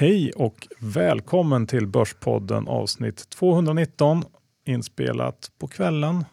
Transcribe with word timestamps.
Hej 0.00 0.32
och 0.32 0.68
välkommen 0.78 1.66
till 1.66 1.86
Börspodden 1.86 2.68
avsnitt 2.68 3.30
219 3.30 4.24
inspelat 4.66 5.50
på 5.58 5.68
kvällen 5.68 6.24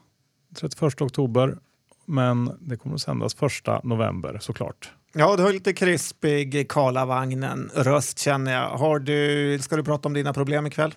31 0.59 1.01
oktober 1.01 1.57
men 2.05 2.57
det 2.59 2.77
kommer 2.77 2.95
att 2.95 3.01
sändas 3.01 3.35
1 3.67 3.83
november 3.83 4.37
såklart. 4.41 4.91
Ja, 5.13 5.35
du 5.35 5.43
har 5.43 5.53
lite 5.53 5.73
krispig 5.73 6.69
Karlavagnen 6.69 7.69
röst 7.75 8.19
känner 8.19 8.53
jag. 8.53 8.69
Har 8.69 8.99
du, 8.99 9.59
ska 9.61 9.75
du 9.75 9.83
prata 9.83 10.09
om 10.09 10.13
dina 10.13 10.33
problem 10.33 10.67
ikväll? 10.67 10.93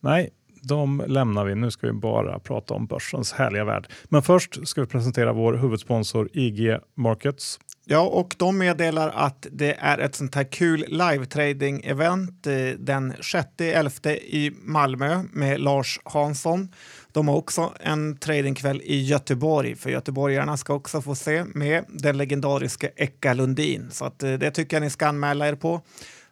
Nej, 0.00 0.30
de 0.62 1.02
lämnar 1.06 1.44
vi. 1.44 1.54
Nu 1.54 1.70
ska 1.70 1.86
vi 1.86 1.92
bara 1.92 2.38
prata 2.38 2.74
om 2.74 2.86
börsens 2.86 3.32
härliga 3.32 3.64
värld. 3.64 3.88
Men 4.04 4.22
först 4.22 4.68
ska 4.68 4.80
vi 4.80 4.86
presentera 4.86 5.32
vår 5.32 5.54
huvudsponsor 5.54 6.28
IG 6.32 6.78
Markets. 6.94 7.60
Ja, 7.88 8.00
och 8.00 8.34
de 8.38 8.58
meddelar 8.58 9.08
att 9.08 9.46
det 9.50 9.74
är 9.78 9.98
ett 9.98 10.14
sånt 10.14 10.34
här 10.34 10.44
kul 10.44 10.84
live-trading-event 10.88 12.46
eh, 12.46 12.78
den 12.78 13.12
6-11 13.12 14.10
i 14.10 14.52
Malmö 14.62 15.22
med 15.32 15.60
Lars 15.60 16.00
Hansson. 16.04 16.74
De 17.12 17.28
har 17.28 17.36
också 17.36 17.72
en 17.80 18.16
tradingkväll 18.16 18.82
i 18.84 19.02
Göteborg, 19.02 19.76
för 19.76 19.90
göteborgarna 19.90 20.56
ska 20.56 20.74
också 20.74 21.02
få 21.02 21.14
se 21.14 21.44
med 21.44 21.84
den 21.88 22.18
legendariska 22.18 22.88
Eka 22.96 23.34
Lundin. 23.34 23.88
Så 23.90 24.04
att, 24.04 24.22
eh, 24.22 24.32
det 24.32 24.50
tycker 24.50 24.76
jag 24.76 24.82
ni 24.82 24.90
ska 24.90 25.06
anmäla 25.06 25.48
er 25.48 25.54
på. 25.54 25.80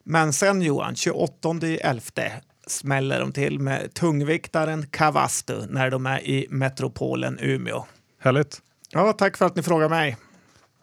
Men 0.05 0.33
sen 0.33 0.63
Johan, 0.63 0.95
28.11 0.95 2.31
smäller 2.67 3.21
de 3.21 3.33
till 3.33 3.59
med 3.59 3.95
tungviktaren 3.95 4.87
Kavastu 4.87 5.67
när 5.69 5.91
de 5.91 6.07
är 6.07 6.27
i 6.27 6.47
metropolen 6.51 7.39
Umeå. 7.41 7.85
Härligt. 8.21 8.63
Ja, 8.91 9.13
tack 9.13 9.37
för 9.37 9.47
att 9.47 9.57
ni 9.57 9.63
frågar 9.63 9.89
mig. 9.89 10.17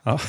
Ja, 0.03 0.19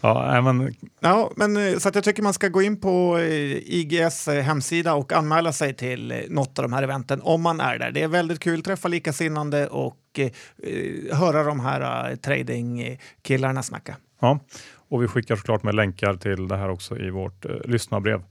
ja, 0.00 0.40
men... 0.40 0.74
ja 1.00 1.32
men 1.36 1.56
eh, 1.56 1.78
så 1.78 1.88
att 1.88 1.94
jag 1.94 2.04
tycker 2.04 2.22
man 2.22 2.34
ska 2.34 2.48
gå 2.48 2.62
in 2.62 2.80
på 2.80 3.18
eh, 3.18 3.56
IGS 3.56 4.28
eh, 4.28 4.42
hemsida 4.42 4.94
och 4.94 5.12
anmäla 5.12 5.52
sig 5.52 5.74
till 5.74 6.24
något 6.28 6.58
av 6.58 6.62
de 6.62 6.72
här 6.72 6.82
eventen 6.82 7.20
om 7.22 7.42
man 7.42 7.60
är 7.60 7.78
där. 7.78 7.90
Det 7.90 8.02
är 8.02 8.08
väldigt 8.08 8.40
kul, 8.40 8.58
att 8.58 8.64
träffa 8.64 8.88
likasinnande 8.88 9.66
och 9.66 9.98
eh, 10.18 11.16
höra 11.16 11.44
de 11.44 11.60
här 11.60 12.10
uh, 12.10 12.16
tradingkillarna 12.16 13.62
snacka. 13.62 13.96
Ja, 14.20 14.38
och 14.88 15.02
vi 15.02 15.08
skickar 15.08 15.36
såklart 15.36 15.62
med 15.62 15.74
länkar 15.74 16.14
till 16.14 16.48
det 16.48 16.56
här 16.56 16.68
också 16.68 16.98
i 16.98 17.10
vårt 17.10 17.44
eh, 17.44 17.50
lyssnarbrev. 17.64 18.22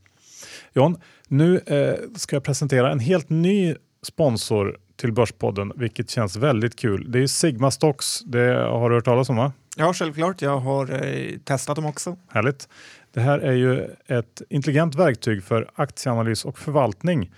John, 0.74 0.98
nu 1.28 1.58
eh, 1.66 1.96
ska 2.16 2.36
jag 2.36 2.44
presentera 2.44 2.92
en 2.92 3.00
helt 3.00 3.30
ny 3.30 3.76
sponsor 4.04 4.78
till 4.96 5.14
Börspodden, 5.14 5.72
vilket 5.76 6.10
känns 6.10 6.36
väldigt 6.36 6.76
kul. 6.80 7.12
Det 7.12 7.20
är 7.20 7.28
Sigma 7.28 7.72
Stocks. 7.72 8.20
Det 8.20 8.54
har 8.54 8.90
du 8.90 8.96
hört 8.96 9.06
talas 9.06 9.30
om 9.30 9.36
va? 9.36 9.54
Ja, 9.78 9.94
självklart. 9.94 10.42
Jag 10.42 10.58
har 10.58 11.06
eh, 11.06 11.38
testat 11.38 11.76
dem 11.76 11.86
också. 11.86 12.18
Härligt. 12.30 12.70
Det 13.12 13.22
här 13.22 13.40
är 13.40 13.54
ju 13.54 13.88
ett 14.08 14.42
intelligent 14.50 14.96
verktyg 14.96 15.44
för 15.44 15.70
aktieanalys 15.76 16.46
och 16.46 16.60
förvaltning. 16.60 17.32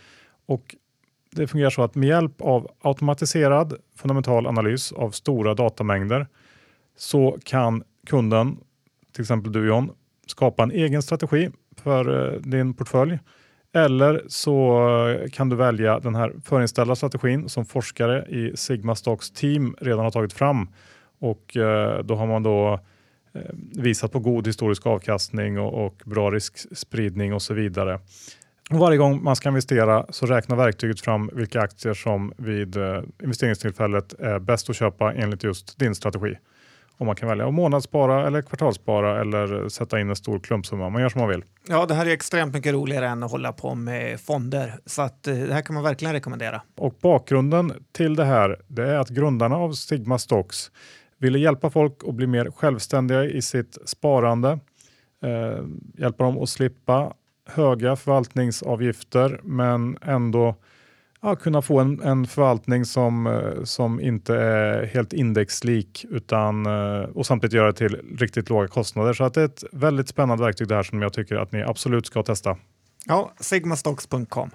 Och 0.45 0.75
det 1.31 1.47
fungerar 1.47 1.69
så 1.69 1.83
att 1.83 1.95
med 1.95 2.09
hjälp 2.09 2.41
av 2.41 2.71
automatiserad 2.81 3.73
fundamental 3.97 4.47
analys 4.47 4.91
av 4.91 5.11
stora 5.11 5.53
datamängder 5.53 6.27
så 6.97 7.37
kan 7.43 7.83
kunden, 8.07 8.57
till 9.13 9.21
exempel 9.21 9.51
du 9.51 9.67
John, 9.67 9.91
skapa 10.27 10.63
en 10.63 10.71
egen 10.71 11.01
strategi 11.01 11.49
för 11.77 12.33
eh, 12.33 12.41
din 12.41 12.73
portfölj. 12.73 13.19
Eller 13.73 14.23
så 14.27 14.87
eh, 15.09 15.29
kan 15.29 15.49
du 15.49 15.55
välja 15.55 15.99
den 15.99 16.15
här 16.15 16.33
förinställda 16.45 16.95
strategin 16.95 17.49
som 17.49 17.65
forskare 17.65 18.25
i 18.29 18.57
Sigma 18.57 18.95
Stocks 18.95 19.31
team 19.31 19.75
redan 19.81 19.99
har 19.99 20.11
tagit 20.11 20.33
fram 20.33 20.67
och 21.25 21.57
eh, 21.57 22.03
då 22.03 22.15
har 22.15 22.27
man 22.27 22.43
då 22.43 22.79
visat 23.75 24.11
på 24.11 24.19
god 24.19 24.47
historisk 24.47 24.85
avkastning 24.85 25.59
och, 25.59 25.85
och 25.85 26.01
bra 26.05 26.31
riskspridning 26.31 27.33
och 27.33 27.41
så 27.41 27.53
vidare. 27.53 27.99
Och 28.69 28.79
varje 28.79 28.97
gång 28.97 29.23
man 29.23 29.35
ska 29.35 29.49
investera 29.49 30.05
så 30.09 30.25
räknar 30.25 30.55
verktyget 30.55 31.01
fram 31.01 31.29
vilka 31.33 31.61
aktier 31.61 31.93
som 31.93 32.33
vid 32.37 32.77
investeringstillfället 33.23 34.13
är 34.13 34.39
bäst 34.39 34.69
att 34.69 34.75
köpa 34.75 35.13
enligt 35.13 35.43
just 35.43 35.79
din 35.79 35.95
strategi. 35.95 36.35
Och 36.97 37.05
man 37.05 37.15
kan 37.15 37.29
välja 37.29 37.47
att 37.47 37.53
månadsspara 37.53 38.27
eller 38.27 38.41
kvartalsspara 38.41 39.21
eller 39.21 39.69
sätta 39.69 39.99
in 39.99 40.09
en 40.09 40.15
stor 40.15 40.39
klumpsumma. 40.39 40.89
Man 40.89 41.01
gör 41.01 41.09
som 41.09 41.21
man 41.21 41.29
vill. 41.29 41.43
Ja, 41.67 41.85
det 41.85 41.93
här 41.93 42.05
är 42.05 42.09
extremt 42.09 42.53
mycket 42.53 42.73
roligare 42.73 43.07
än 43.07 43.23
att 43.23 43.31
hålla 43.31 43.53
på 43.53 43.75
med 43.75 44.19
fonder. 44.19 44.73
Så 44.85 45.01
att, 45.01 45.27
eh, 45.27 45.35
det 45.35 45.53
här 45.53 45.61
kan 45.61 45.73
man 45.73 45.83
verkligen 45.83 46.13
rekommendera. 46.13 46.61
Och 46.75 46.95
bakgrunden 47.01 47.73
till 47.91 48.15
det 48.15 48.25
här 48.25 48.61
det 48.67 48.83
är 48.83 48.97
att 48.97 49.09
grundarna 49.09 49.55
av 49.55 49.71
Sigma 49.71 50.17
Stocks 50.17 50.71
ville 51.19 51.39
hjälpa 51.39 51.69
folk 51.69 51.93
att 52.07 52.15
bli 52.15 52.27
mer 52.27 52.51
självständiga 52.51 53.23
i 53.23 53.41
sitt 53.41 53.77
sparande. 53.85 54.59
Eh, 55.23 55.63
hjälpa 55.97 56.23
dem 56.23 56.37
att 56.37 56.49
slippa 56.49 57.13
höga 57.49 57.95
förvaltningsavgifter 57.95 59.39
men 59.43 59.97
ändå 60.01 60.55
ja, 61.21 61.35
kunna 61.35 61.61
få 61.61 61.79
en, 61.79 62.01
en 62.01 62.27
förvaltning 62.27 62.85
som, 62.85 63.27
eh, 63.27 63.63
som 63.63 64.01
inte 64.01 64.35
är 64.35 64.85
helt 64.85 65.13
indexlik 65.13 66.05
utan, 66.09 66.65
eh, 66.65 67.03
och 67.03 67.25
samtidigt 67.25 67.53
göra 67.53 67.67
det 67.67 67.77
till 67.77 68.17
riktigt 68.17 68.49
låga 68.49 68.67
kostnader. 68.67 69.13
Så 69.13 69.23
att 69.23 69.33
det 69.33 69.41
är 69.41 69.45
ett 69.45 69.63
väldigt 69.71 70.07
spännande 70.07 70.43
verktyg 70.43 70.67
det 70.67 70.75
här 70.75 70.83
som 70.83 71.01
jag 71.01 71.13
tycker 71.13 71.35
att 71.35 71.51
ni 71.51 71.63
absolut 71.63 72.05
ska 72.05 72.23
testa. 72.23 72.57
Ja, 73.05 73.33
sigmastocks.com. 73.39 74.49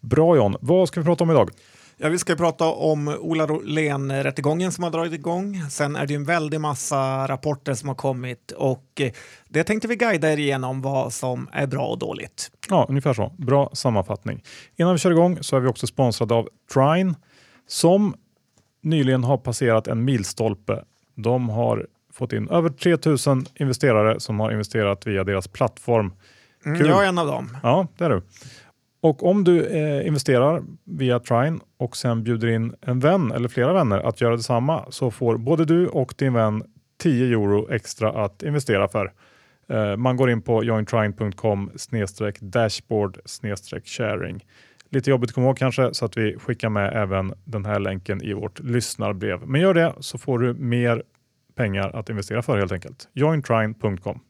Bra 0.00 0.36
John, 0.36 0.56
vad 0.60 0.88
ska 0.88 1.00
vi 1.00 1.04
prata 1.04 1.24
om 1.24 1.30
idag? 1.30 1.50
Ja, 1.98 2.08
vi 2.08 2.18
ska 2.18 2.36
prata 2.36 2.64
om 2.64 3.08
Ola 3.08 3.46
Rolén-rättegången 3.46 4.72
som 4.72 4.84
har 4.84 4.90
dragit 4.90 5.12
igång. 5.12 5.60
Sen 5.70 5.96
är 5.96 6.06
det 6.06 6.14
en 6.14 6.24
väldig 6.24 6.60
massa 6.60 7.26
rapporter 7.28 7.74
som 7.74 7.88
har 7.88 7.96
kommit 7.96 8.50
och 8.50 9.00
eh, 9.00 9.12
det 9.48 9.64
tänkte 9.64 9.88
vi 9.88 9.96
guida 9.96 10.32
er 10.32 10.36
igenom 10.36 10.82
vad 10.82 11.12
som 11.12 11.48
är 11.52 11.66
bra 11.66 11.86
och 11.86 11.98
dåligt. 11.98 12.50
Ja, 12.68 12.86
ungefär 12.88 13.14
så. 13.14 13.32
Bra 13.38 13.70
sammanfattning. 13.72 14.42
Innan 14.76 14.92
vi 14.92 14.98
kör 14.98 15.10
igång 15.10 15.38
så 15.40 15.56
är 15.56 15.60
vi 15.60 15.68
också 15.68 15.86
sponsrade 15.86 16.34
av 16.34 16.48
Trine 16.74 17.14
som 17.66 18.14
nyligen 18.82 19.24
har 19.24 19.38
passerat 19.38 19.88
en 19.88 20.04
milstolpe. 20.04 20.84
De 21.14 21.48
har 21.48 21.86
fått 22.12 22.32
in 22.32 22.48
över 22.48 22.68
3000 22.68 23.46
investerare 23.54 24.20
som 24.20 24.40
har 24.40 24.52
investerat 24.52 25.06
via 25.06 25.24
deras 25.24 25.48
plattform. 25.48 26.12
Mm, 26.66 26.86
jag 26.86 27.04
är 27.04 27.08
en 27.08 27.18
av 27.18 27.26
dem. 27.26 27.56
Ja, 27.62 27.86
det 27.98 28.04
är 28.04 28.10
du. 28.10 28.22
Och 29.06 29.26
om 29.26 29.44
du 29.44 29.66
eh, 29.66 30.06
investerar 30.06 30.62
via 30.84 31.18
Trine 31.18 31.58
och 31.76 31.96
sen 31.96 32.24
bjuder 32.24 32.48
in 32.48 32.74
en 32.80 33.00
vän 33.00 33.32
eller 33.32 33.48
flera 33.48 33.72
vänner 33.72 33.98
att 33.98 34.20
göra 34.20 34.36
detsamma 34.36 34.84
så 34.90 35.10
får 35.10 35.36
både 35.36 35.64
du 35.64 35.88
och 35.88 36.14
din 36.16 36.32
vän 36.32 36.62
10 37.02 37.26
euro 37.26 37.70
extra 37.70 38.24
att 38.24 38.42
investera 38.42 38.88
för. 38.88 39.12
Eh, 39.68 39.96
man 39.96 40.16
går 40.16 40.30
in 40.30 40.42
på 40.42 40.64
jointrine.com 40.64 41.70
dashboard 42.40 43.18
sharing. 43.84 44.44
Lite 44.90 45.10
jobbigt 45.10 45.30
att 45.30 45.34
komma 45.34 45.46
ihåg 45.46 45.58
kanske 45.58 45.94
så 45.94 46.04
att 46.04 46.16
vi 46.16 46.38
skickar 46.38 46.68
med 46.68 46.92
även 46.96 47.32
den 47.44 47.64
här 47.64 47.80
länken 47.80 48.22
i 48.22 48.32
vårt 48.32 48.60
lyssnarbrev. 48.60 49.40
Men 49.46 49.60
gör 49.60 49.74
det 49.74 49.94
så 50.00 50.18
får 50.18 50.38
du 50.38 50.54
mer 50.54 51.02
pengar 51.56 51.90
att 51.94 52.10
investera 52.10 52.42
för 52.42 52.58
helt 52.58 52.72
enkelt. 52.72 53.08
jointrine.com. 53.12 54.20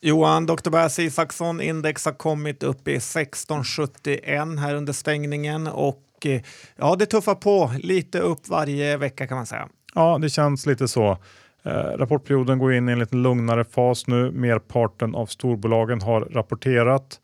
Johan, 0.00 0.46
Dr. 0.46 0.70
Bass 0.70 0.98
Isaksson, 0.98 1.60
index 1.60 2.04
har 2.04 2.12
kommit 2.12 2.62
upp 2.62 2.88
i 2.88 2.94
1671 2.94 4.22
här 4.58 4.74
under 4.74 4.92
stängningen 4.92 5.66
och 5.66 6.04
eh, 6.24 6.42
ja, 6.76 6.96
det 6.98 7.06
tuffar 7.06 7.34
på 7.34 7.72
lite 7.82 8.20
upp 8.20 8.48
varje 8.48 8.96
vecka 8.96 9.26
kan 9.26 9.36
man 9.36 9.46
säga. 9.46 9.68
Ja, 9.94 10.18
det 10.18 10.30
känns 10.30 10.66
lite 10.66 10.88
så. 10.88 11.18
Eh, 11.62 11.72
rapportperioden 11.72 12.58
går 12.58 12.74
in 12.74 12.88
i 12.88 12.92
en 12.92 12.98
lite 12.98 13.16
lugnare 13.16 13.64
fas 13.64 14.06
nu. 14.06 14.30
Merparten 14.30 15.14
av 15.14 15.26
storbolagen 15.26 16.00
har 16.02 16.20
rapporterat 16.20 17.20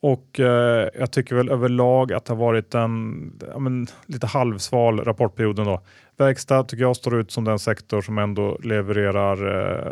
och 0.00 0.40
eh, 0.40 0.88
jag 0.98 1.10
tycker 1.10 1.36
väl 1.36 1.48
överlag 1.48 2.12
att 2.12 2.24
det 2.24 2.32
har 2.32 2.38
varit 2.38 2.74
en 2.74 3.32
ja, 3.52 3.58
men, 3.58 3.86
lite 4.06 4.26
halvsval 4.26 5.00
rapportperioden. 5.00 5.66
Då. 5.66 5.80
Verkstad 6.16 6.62
tycker 6.62 6.82
jag 6.82 6.96
står 6.96 7.20
ut 7.20 7.30
som 7.30 7.44
den 7.44 7.58
sektor 7.58 8.02
som 8.02 8.18
ändå 8.18 8.58
levererar 8.62 9.36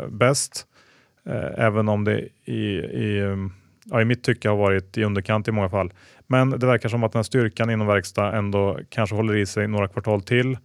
eh, 0.03 0.07
bäst. 0.09 0.67
Eh, 1.29 1.65
även 1.65 1.89
om 1.89 2.03
det 2.03 2.27
i, 2.45 2.77
i, 2.77 3.19
mm, 3.19 3.51
ja, 3.85 4.01
i 4.01 4.05
mitt 4.05 4.23
tycke 4.23 4.49
har 4.49 4.55
varit 4.55 4.97
i 4.97 5.03
underkant 5.03 5.47
i 5.47 5.51
många 5.51 5.69
fall. 5.69 5.93
Men 6.27 6.49
det 6.49 6.65
verkar 6.65 6.89
som 6.89 7.03
att 7.03 7.11
den 7.11 7.19
här 7.19 7.23
styrkan 7.23 7.69
inom 7.69 7.87
verkstad 7.87 8.37
ändå 8.37 8.79
kanske 8.89 9.15
håller 9.15 9.35
i 9.35 9.45
sig 9.45 9.67
några 9.67 9.87
kvartal 9.87 10.21
till 10.21 10.57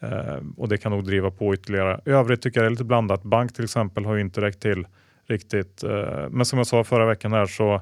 eh, 0.00 0.36
och 0.56 0.68
det 0.68 0.78
kan 0.78 0.92
nog 0.92 1.04
driva 1.04 1.30
på 1.30 1.54
ytterligare. 1.54 2.00
I 2.06 2.10
övrigt 2.10 2.42
tycker 2.42 2.60
jag 2.60 2.64
det 2.64 2.68
är 2.68 2.70
lite 2.70 2.84
blandat. 2.84 3.22
Bank 3.22 3.54
till 3.54 3.64
exempel 3.64 4.04
har 4.04 4.14
ju 4.14 4.20
inte 4.20 4.40
räckt 4.40 4.60
till 4.60 4.86
riktigt. 5.26 5.82
Eh, 5.82 6.28
men 6.30 6.44
som 6.44 6.58
jag 6.58 6.66
sa 6.66 6.84
förra 6.84 7.06
veckan 7.06 7.32
här 7.32 7.46
så 7.46 7.80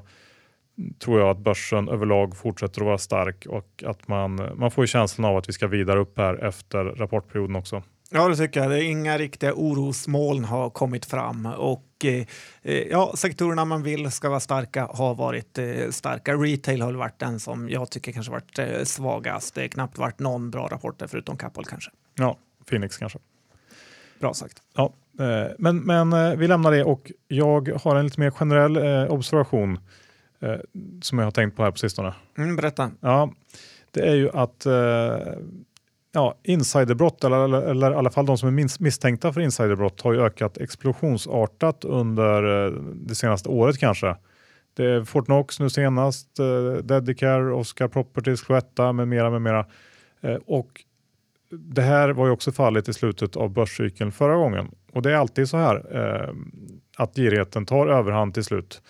tror 0.99 1.19
jag 1.19 1.29
att 1.29 1.37
börsen 1.37 1.89
överlag 1.89 2.37
fortsätter 2.37 2.81
att 2.81 2.85
vara 2.85 2.97
stark 2.97 3.45
och 3.49 3.83
att 3.85 4.07
man, 4.07 4.49
man 4.55 4.71
får 4.71 4.85
känslan 4.85 5.25
av 5.25 5.37
att 5.37 5.49
vi 5.49 5.53
ska 5.53 5.67
vidare 5.67 5.99
upp 5.99 6.17
här 6.17 6.43
efter 6.43 6.83
rapportperioden 6.83 7.55
också. 7.55 7.83
Ja, 8.09 8.27
det 8.27 8.35
tycker 8.35 8.59
jag. 8.59 8.71
Det 8.71 8.83
är 8.83 8.83
inga 8.83 9.17
riktiga 9.17 9.53
orosmoln 9.53 10.45
har 10.45 10.69
kommit 10.69 11.05
fram 11.05 11.45
och 11.45 11.85
eh, 12.03 12.25
eh, 12.61 12.77
ja, 12.77 13.13
sektorerna 13.15 13.65
man 13.65 13.83
vill 13.83 14.11
ska 14.11 14.29
vara 14.29 14.39
starka 14.39 14.87
har 14.93 15.15
varit 15.15 15.57
eh, 15.57 15.89
starka. 15.89 16.33
Retail 16.33 16.81
har 16.81 16.93
varit 16.93 17.19
den 17.19 17.39
som 17.39 17.69
jag 17.69 17.89
tycker 17.89 18.11
kanske 18.11 18.31
varit 18.31 18.59
eh, 18.59 18.83
svagast. 18.83 19.55
Det 19.55 19.61
har 19.61 19.67
knappt 19.67 19.97
varit 19.97 20.19
någon 20.19 20.51
bra 20.51 20.67
rapport 20.67 21.01
förutom 21.07 21.37
Kappahl 21.37 21.65
kanske. 21.65 21.91
Ja, 22.15 22.37
Phoenix 22.69 22.97
kanske. 22.97 23.19
Bra 24.19 24.33
sagt. 24.33 24.61
Ja, 24.75 24.93
Eh, 25.19 25.51
men, 25.57 25.77
men 25.77 26.13
eh, 26.13 26.35
vi 26.35 26.47
lämnar 26.47 26.71
det 26.71 26.83
och 26.83 27.11
jag 27.27 27.69
har 27.83 27.95
en 27.95 28.05
lite 28.05 28.19
mer 28.19 28.31
generell 28.31 28.77
observation 29.09 29.79
som 31.01 31.19
jag 31.19 31.25
har 31.25 31.31
tänkt 31.31 31.55
på 31.55 31.63
här 31.63 31.71
på 31.71 31.77
sistone. 31.77 32.13
Mm, 32.37 32.55
berätta. 32.55 32.91
Ja, 32.99 33.33
det 33.91 34.01
är 34.01 34.15
ju 34.15 34.29
att 34.29 34.65
ja, 36.11 36.37
insiderbrott, 36.43 37.23
eller, 37.23 37.37
eller, 37.37 37.61
eller 37.61 37.91
i 37.91 37.95
alla 37.95 38.09
fall 38.09 38.25
de 38.25 38.37
som 38.37 38.47
är 38.47 38.53
minst, 38.53 38.79
misstänkta 38.79 39.33
för 39.33 39.41
insiderbrott, 39.41 40.01
har 40.01 40.13
ju 40.13 40.21
ökat 40.21 40.57
explosionsartat 40.57 41.85
under 41.85 42.65
eh, 42.65 42.71
det 42.93 43.15
senaste 43.15 43.49
året 43.49 43.77
kanske. 43.77 44.15
Det 44.73 44.85
är 44.85 45.03
Fortnox 45.03 45.59
nu 45.59 45.69
senast, 45.69 46.39
eh, 46.39 46.83
Dedicare, 46.83 47.53
Oscar 47.53 47.87
Properties, 47.87 48.41
Cloetta 48.41 48.93
med 48.93 49.07
mera, 49.07 49.29
med 49.29 49.41
mera. 49.41 49.65
Eh, 50.21 50.37
och 50.45 50.83
det 51.51 51.81
här 51.81 52.09
var 52.09 52.25
ju 52.25 52.31
också 52.31 52.51
fallet 52.51 52.89
i 52.89 52.93
slutet 52.93 53.35
av 53.35 53.49
börscykeln 53.49 54.11
förra 54.11 54.35
gången. 54.35 54.71
Och 54.93 55.01
det 55.01 55.11
är 55.11 55.15
alltid 55.15 55.49
så 55.49 55.57
här 55.57 55.75
eh, 55.91 56.35
att 56.97 57.15
girigheten 57.15 57.65
tar 57.65 57.87
överhand 57.87 58.33
till 58.33 58.43
slut. 58.43 58.81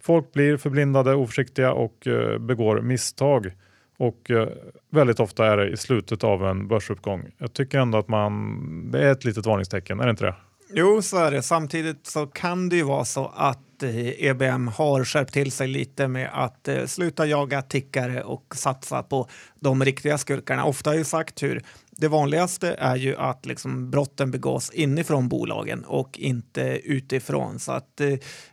Folk 0.00 0.32
blir 0.32 0.56
förblindade, 0.56 1.14
oförsiktiga 1.14 1.72
och 1.72 2.06
eh, 2.06 2.38
begår 2.38 2.80
misstag. 2.80 3.50
Och 3.96 4.30
eh, 4.30 4.48
väldigt 4.90 5.20
ofta 5.20 5.46
är 5.46 5.56
det 5.56 5.68
i 5.68 5.76
slutet 5.76 6.24
av 6.24 6.46
en 6.46 6.68
börsuppgång. 6.68 7.30
Jag 7.38 7.52
tycker 7.52 7.78
ändå 7.78 7.98
att 7.98 8.08
man, 8.08 8.90
det 8.90 9.06
är 9.06 9.12
ett 9.12 9.24
litet 9.24 9.46
varningstecken, 9.46 10.00
är 10.00 10.04
det 10.04 10.10
inte 10.10 10.24
det? 10.24 10.34
Jo, 10.72 11.02
så 11.02 11.16
är 11.16 11.30
det. 11.30 11.42
Samtidigt 11.42 12.06
så 12.06 12.26
kan 12.26 12.68
det 12.68 12.76
ju 12.76 12.82
vara 12.82 13.04
så 13.04 13.32
att 13.34 13.82
eh, 13.82 14.24
EBM 14.24 14.68
har 14.68 15.04
skärpt 15.04 15.32
till 15.32 15.52
sig 15.52 15.68
lite 15.68 16.08
med 16.08 16.30
att 16.32 16.68
eh, 16.68 16.86
sluta 16.86 17.26
jaga 17.26 17.62
tickare 17.62 18.22
och 18.22 18.54
satsa 18.56 19.02
på 19.02 19.28
de 19.60 19.84
riktiga 19.84 20.18
skurkarna. 20.18 20.64
Ofta 20.64 20.90
har 20.90 20.94
jag 20.94 21.00
ju 21.00 21.04
sagt 21.04 21.42
hur 21.42 21.62
det 21.90 22.08
vanligaste 22.08 22.76
är 22.78 22.96
ju 22.96 23.16
att 23.16 23.46
liksom 23.46 23.90
brotten 23.90 24.30
begås 24.30 24.70
inifrån 24.70 25.28
bolagen 25.28 25.84
och 25.84 26.18
inte 26.18 26.80
utifrån. 26.84 27.58
Så 27.58 27.72
att, 27.72 28.00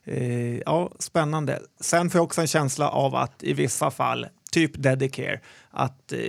eh, 0.03 0.57
ja, 0.57 0.91
spännande. 0.99 1.59
Sen 1.81 2.09
får 2.09 2.19
jag 2.19 2.25
också 2.25 2.41
en 2.41 2.47
känsla 2.47 2.89
av 2.89 3.15
att 3.15 3.43
i 3.43 3.53
vissa 3.53 3.91
fall 3.91 4.27
typ 4.53 4.71
Dedicare, 4.75 5.39
att 5.71 6.11
eh, 6.11 6.19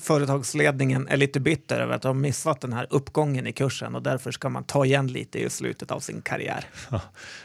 företagsledningen 0.00 1.08
är 1.08 1.16
lite 1.16 1.40
bitter 1.40 1.80
över 1.80 1.94
att 1.94 2.02
de 2.02 2.20
missat 2.20 2.60
den 2.60 2.72
här 2.72 2.86
uppgången 2.90 3.46
i 3.46 3.52
kursen 3.52 3.94
och 3.94 4.02
därför 4.02 4.30
ska 4.30 4.48
man 4.48 4.64
ta 4.64 4.84
igen 4.84 5.06
lite 5.06 5.38
i 5.38 5.50
slutet 5.50 5.90
av 5.90 6.00
sin 6.00 6.22
karriär. 6.22 6.64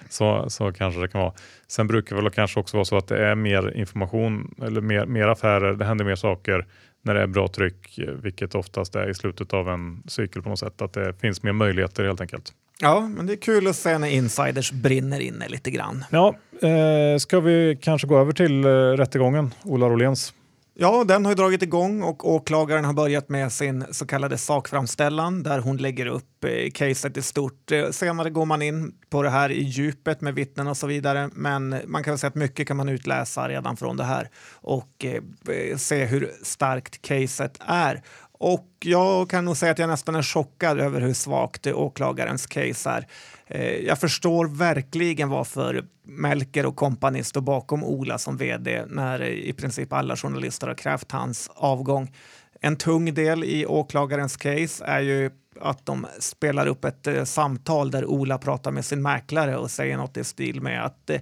så, 0.10 0.50
så 0.50 0.72
kanske 0.72 1.02
det 1.02 1.08
kan 1.08 1.22
vara. 1.22 1.34
Sen 1.68 1.88
brukar 1.88 2.16
det 2.16 2.22
väl 2.22 2.32
kanske 2.32 2.60
också 2.60 2.78
vara 2.78 2.86
så 2.86 2.98
att 2.98 3.08
det 3.08 3.26
är 3.26 3.36
mer 3.36 3.78
information 3.78 4.56
eller 4.62 4.82
mer, 4.82 5.06
mer 5.06 5.28
affärer, 5.28 5.74
det 5.74 5.86
händer 5.86 6.06
mer 6.06 6.16
saker 6.16 6.66
när 7.02 7.14
det 7.14 7.22
är 7.22 7.28
bra 7.28 7.48
tryck, 7.48 8.00
vilket 8.24 8.56
oftast 8.56 8.96
är 8.96 9.10
i 9.10 9.14
slutet 9.14 9.54
av 9.54 9.70
en 9.70 10.04
cykel 10.08 10.42
på 10.42 10.50
något 10.50 10.60
sätt, 10.60 10.82
att 10.82 10.94
det 10.94 11.14
finns 11.22 11.44
mer 11.44 11.54
möjligheter 11.54 12.04
helt 12.04 12.22
enkelt. 12.22 12.54
Ja, 12.80 13.00
men 13.00 13.26
det 13.26 13.34
är 13.34 13.38
kul 13.38 13.68
att 13.68 13.76
se 13.76 13.98
när 13.98 14.08
insiders 14.08 14.72
brinner 14.72 15.20
inne 15.20 15.48
lite 15.48 15.72
grann. 15.72 16.06
Ja, 16.12 16.36
eh, 16.62 17.18
ska 17.18 17.40
vi 17.40 17.78
kanske 17.82 18.08
gå 18.08 18.18
över 18.18 18.32
till 18.32 18.66
eh, 18.66 18.70
rättegången, 18.70 19.54
Ola 19.64 19.90
Roléns? 19.90 20.34
Ja, 20.78 21.04
den 21.04 21.26
har 21.26 21.32
ju 21.32 21.36
dragit 21.36 21.62
igång 21.62 22.04
och 22.04 22.30
åklagaren 22.30 22.86
har 22.86 22.94
börjat 22.94 23.30
med 23.30 23.52
sin 23.52 23.86
så 23.92 24.08
kallade 24.08 24.38
sakframställan 24.38 25.44
där 25.44 25.60
hon 25.60 25.78
lägger 25.78 26.06
upp 26.06 26.44
eh, 26.44 26.72
caset 26.74 27.18
i 27.18 27.22
stort. 27.22 27.72
Eh, 27.72 27.90
senare 27.90 28.30
går 28.30 28.46
man 28.46 28.62
in 28.62 28.94
på 29.10 29.22
det 29.22 29.30
här 29.30 29.52
i 29.52 29.64
djupet 29.64 30.22
med 30.22 30.36
vittnen 30.36 30.68
och 30.68 30.78
så 30.78 30.88
vidare, 30.88 31.30
men 31.34 31.82
man 31.86 32.04
kan 32.04 32.18
säga 32.18 32.30
att 32.30 32.36
mycket 32.36 32.68
kan 32.68 32.78
man 32.78 32.90
utläsa 32.90 33.50
redan 33.50 33.78
från 33.78 33.98
det 33.98 34.04
här 34.04 34.30
och 34.54 35.06
eh, 35.06 35.78
se 35.78 36.06
hur 36.06 36.32
starkt 36.44 37.02
caset 37.02 37.58
är. 37.68 38.04
Och 38.38 38.68
jag 38.80 39.30
kan 39.30 39.46
nog 39.46 39.58
säga 39.58 39.72
att 39.72 39.80
jag 39.80 39.90
nästan 39.90 40.16
är 40.16 40.22
chockad 40.22 40.80
över 40.80 41.02
hur 41.02 41.14
svagt 41.14 41.68
åklagarens 41.68 42.48
case 42.48 42.90
är. 42.90 43.08
Eh, 43.48 43.86
jag 43.86 44.00
förstår 44.00 44.46
verkligen 44.46 45.30
varför 45.30 45.86
Melker 46.08 46.66
och 46.66 46.76
kompani 46.76 47.24
står 47.24 47.42
bakom 47.42 47.84
Ola 47.84 48.18
som 48.18 48.38
vd 48.38 48.86
när 48.88 49.20
eh, 49.20 49.28
i 49.28 49.54
princip 49.54 49.94
alla 49.94 50.16
journalister 50.16 50.68
har 50.68 50.76
krävt 50.76 51.12
hans 51.12 51.50
avgång. 51.56 52.12
En 52.62 52.76
tung 52.76 53.14
del 53.14 53.44
i 53.44 53.66
åklagarens 53.66 54.38
case 54.38 54.86
är 54.86 55.00
ju 55.00 55.32
att 55.62 55.86
de 55.86 56.08
spelar 56.20 56.68
upp 56.68 56.86
ett 56.86 57.08
eh, 57.08 57.24
samtal 57.24 57.92
där 57.92 58.06
Ola 58.06 58.38
pratar 58.38 58.72
med 58.72 58.86
sin 58.86 59.02
mäklare 59.02 59.58
och 59.58 59.72
säger 59.72 59.98
något 59.98 60.18
i 60.18 60.24
stil 60.24 60.62
med 60.62 60.86
att 60.86 61.10
eh, 61.10 61.22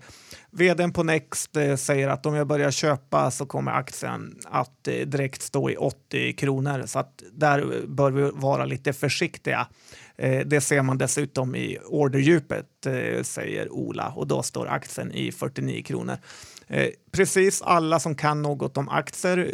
vdn 0.52 0.94
på 0.94 1.04
Next 1.04 1.58
eh, 1.58 1.76
säger 1.76 2.10
att 2.10 2.26
om 2.26 2.36
jag 2.36 2.48
börjar 2.48 2.72
köpa 2.72 3.32
så 3.32 3.46
kommer 3.46 3.72
aktien 3.72 4.40
att 4.46 4.88
eh, 4.88 4.94
direkt 4.94 5.42
stå 5.42 5.70
i 5.70 5.76
80 5.76 6.34
kronor 6.34 6.84
så 6.86 7.00
att 7.00 7.24
där 7.32 7.60
eh, 7.60 7.88
bör 7.88 8.12
vi 8.12 8.32
vara 8.34 8.66
lite 8.66 8.94
försiktiga. 8.94 9.68
Eh, 10.16 10.40
det 10.46 10.62
ser 10.62 10.82
man 10.82 10.98
dessutom 10.98 11.56
i 11.56 11.78
orderdjupet, 11.86 12.86
eh, 12.86 13.24
säger 13.24 13.74
Ola 13.74 14.14
och 14.16 14.28
då 14.28 14.44
står 14.44 14.68
aktien 14.68 15.12
i 15.12 15.32
49 15.32 15.84
kronor. 15.84 16.18
Eh, 16.68 16.90
precis 17.12 17.62
alla 17.62 18.00
som 18.00 18.16
kan 18.16 18.42
något 18.42 18.78
om 18.78 18.90
aktier 18.90 19.52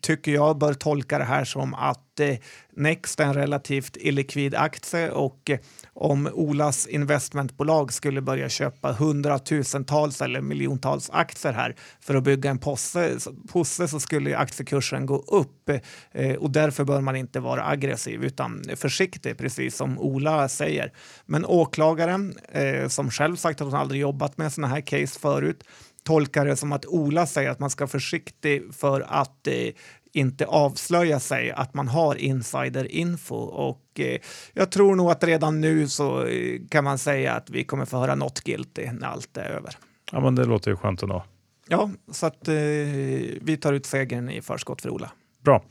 tycker 0.00 0.32
jag 0.32 0.58
bör 0.58 0.74
tolka 0.74 1.18
det 1.18 1.24
här 1.24 1.44
som 1.44 1.74
att 1.74 2.20
eh, 2.20 2.36
Next 2.76 3.20
är 3.20 3.24
en 3.24 3.34
relativt 3.34 3.96
illikvid 3.96 4.54
aktie 4.54 5.10
och 5.10 5.50
eh, 5.50 5.58
om 5.92 6.30
Olas 6.32 6.86
investmentbolag 6.86 7.92
skulle 7.92 8.20
börja 8.20 8.48
köpa 8.48 8.92
hundratusentals 8.92 10.22
eller 10.22 10.40
miljontals 10.40 11.10
aktier 11.12 11.52
här 11.52 11.76
för 12.00 12.14
att 12.14 12.24
bygga 12.24 12.50
en 12.50 12.58
posse, 12.58 13.18
posse 13.52 13.88
så 13.88 14.00
skulle 14.00 14.36
aktiekursen 14.36 15.06
gå 15.06 15.16
upp 15.16 15.70
eh, 16.12 16.34
och 16.34 16.50
därför 16.50 16.84
bör 16.84 17.00
man 17.00 17.16
inte 17.16 17.40
vara 17.40 17.66
aggressiv 17.66 18.24
utan 18.24 18.64
försiktig, 18.76 19.38
precis 19.38 19.76
som 19.76 19.98
Ola 19.98 20.48
säger. 20.48 20.92
Men 21.26 21.44
åklagaren, 21.44 22.34
eh, 22.52 22.88
som 22.88 23.10
själv 23.10 23.36
sagt 23.36 23.60
att 23.60 23.66
hon 23.66 23.80
aldrig 23.80 24.00
jobbat 24.00 24.38
med 24.38 24.52
sådana 24.52 24.74
här 24.74 24.80
case 24.80 25.20
förut, 25.20 25.64
tolkar 26.04 26.46
det 26.46 26.56
som 26.56 26.72
att 26.72 26.86
Ola 26.86 27.26
säger 27.26 27.50
att 27.50 27.58
man 27.58 27.70
ska 27.70 27.84
vara 27.84 27.90
försiktig 27.90 28.74
för 28.74 29.00
att 29.08 29.46
eh, 29.46 29.54
inte 30.12 30.46
avslöja 30.46 31.20
sig 31.20 31.50
att 31.50 31.74
man 31.74 31.88
har 31.88 32.14
insiderinfo. 32.14 33.36
Och 33.36 34.00
eh, 34.00 34.18
jag 34.52 34.70
tror 34.70 34.94
nog 34.94 35.10
att 35.10 35.24
redan 35.24 35.60
nu 35.60 35.88
så 35.88 36.26
eh, 36.26 36.60
kan 36.70 36.84
man 36.84 36.98
säga 36.98 37.34
att 37.34 37.50
vi 37.50 37.64
kommer 37.64 37.84
få 37.84 37.98
höra 37.98 38.14
not 38.14 38.40
guilty 38.40 38.90
när 38.92 39.06
allt 39.06 39.36
är 39.36 39.50
över. 39.50 39.76
Ja, 40.12 40.20
men 40.20 40.34
det 40.34 40.44
låter 40.44 40.70
ju 40.70 40.76
skönt 40.76 41.02
ändå. 41.02 41.24
Ja, 41.68 41.90
så 42.10 42.26
att 42.26 42.48
eh, 42.48 42.54
vi 43.40 43.58
tar 43.60 43.72
ut 43.72 43.86
segern 43.86 44.30
i 44.30 44.42
förskott 44.42 44.82
för 44.82 44.90
Ola. 44.90 45.10
Bra. 45.44 45.64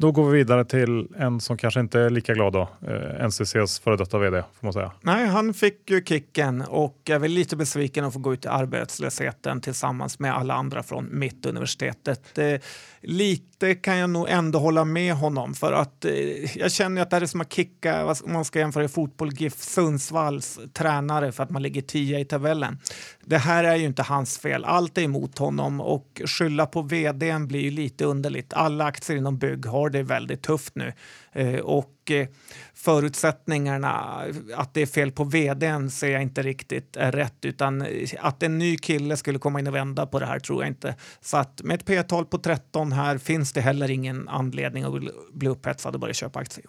Då 0.00 0.12
går 0.12 0.30
vi 0.30 0.38
vidare 0.38 0.64
till 0.64 1.08
en 1.16 1.40
som 1.40 1.56
kanske 1.56 1.80
inte 1.80 2.00
är 2.00 2.10
lika 2.10 2.34
glad 2.34 2.52
då. 2.52 2.68
Eh, 2.88 3.26
NCCs 3.26 3.78
före 3.78 3.96
detta 3.96 4.18
vd 4.18 4.42
får 4.42 4.66
man 4.66 4.72
säga. 4.72 4.92
Nej, 5.00 5.26
han 5.26 5.54
fick 5.54 5.90
ju 5.90 6.04
kicken 6.04 6.60
och 6.62 7.10
är 7.10 7.18
väl 7.18 7.30
lite 7.30 7.56
besviken 7.56 8.04
att 8.04 8.12
få 8.12 8.18
gå 8.18 8.34
ut 8.34 8.44
i 8.44 8.48
arbetslösheten 8.48 9.60
tillsammans 9.60 10.18
med 10.18 10.34
alla 10.34 10.54
andra 10.54 10.82
från 10.82 11.18
Mittuniversitetet. 11.18 12.38
Eh, 12.38 12.60
lite 13.00 13.74
kan 13.74 13.96
jag 13.96 14.10
nog 14.10 14.28
ändå 14.28 14.58
hålla 14.58 14.84
med 14.84 15.14
honom 15.14 15.54
för 15.54 15.72
att 15.72 16.04
eh, 16.04 16.12
jag 16.58 16.72
känner 16.72 17.02
att 17.02 17.10
det 17.10 17.16
är 17.16 17.26
som 17.26 17.40
att 17.40 17.52
kicka, 17.52 18.06
om 18.06 18.32
man 18.32 18.44
ska 18.44 18.58
jämföra 18.58 18.84
i 18.84 18.88
fotboll, 18.88 19.32
GIF 19.32 19.56
Sundsvalls 19.56 20.60
tränare 20.72 21.32
för 21.32 21.42
att 21.42 21.50
man 21.50 21.62
ligger 21.62 21.82
tia 21.82 22.20
i 22.20 22.24
tabellen. 22.24 22.78
Det 23.24 23.38
här 23.38 23.64
är 23.64 23.76
ju 23.76 23.86
inte 23.86 24.02
hans 24.02 24.38
fel. 24.38 24.64
Allt 24.64 24.98
är 24.98 25.02
emot 25.02 25.38
honom 25.38 25.80
och 25.80 26.22
skylla 26.24 26.66
på 26.66 26.82
vdn 26.82 27.48
blir 27.48 27.60
ju 27.60 27.70
lite 27.70 28.04
underligt. 28.04 28.52
Alla 28.52 28.84
aktier 28.84 29.16
inom 29.16 29.38
bygg 29.38 29.66
har 29.66 29.87
det 29.90 30.02
väldigt 30.02 30.42
tufft 30.42 30.74
nu 30.74 30.92
eh, 31.32 31.60
och 31.60 32.10
eh, 32.10 32.28
förutsättningarna 32.74 34.22
att 34.56 34.74
det 34.74 34.82
är 34.82 34.86
fel 34.86 35.12
på 35.12 35.24
vdn 35.24 35.90
ser 35.90 36.08
jag 36.08 36.22
inte 36.22 36.42
riktigt 36.42 36.96
är 36.96 37.12
rätt 37.12 37.44
utan 37.44 37.82
eh, 37.82 38.08
att 38.18 38.42
en 38.42 38.58
ny 38.58 38.76
kille 38.76 39.16
skulle 39.16 39.38
komma 39.38 39.60
in 39.60 39.66
och 39.66 39.74
vända 39.74 40.06
på 40.06 40.18
det 40.18 40.26
här 40.26 40.38
tror 40.38 40.62
jag 40.62 40.70
inte. 40.70 40.94
Så 41.20 41.36
att 41.36 41.62
med 41.62 41.74
ett 41.74 41.86
P-tal 41.86 42.26
på 42.26 42.38
13 42.38 42.92
här 42.92 43.18
finns 43.18 43.52
det 43.52 43.60
heller 43.60 43.90
ingen 43.90 44.28
anledning 44.28 44.84
att 44.84 44.92
bli 45.32 45.48
upphetsad 45.48 45.94
och 45.94 46.00
börja 46.00 46.14
köpa 46.14 46.38
aktier. 46.38 46.66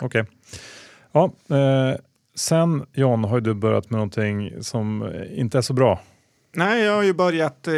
Okej. 0.00 0.22
Okay. 0.22 0.32
Ja, 1.12 1.24
eh, 1.56 1.98
sen 2.34 2.86
John 2.92 3.24
har 3.24 3.40
du 3.40 3.54
börjat 3.54 3.90
med 3.90 3.96
någonting 3.96 4.62
som 4.62 5.12
inte 5.30 5.58
är 5.58 5.62
så 5.62 5.72
bra. 5.72 6.00
Nej, 6.56 6.82
jag 6.82 6.94
har 6.94 7.02
ju 7.02 7.12
börjat 7.12 7.68
eh, 7.68 7.74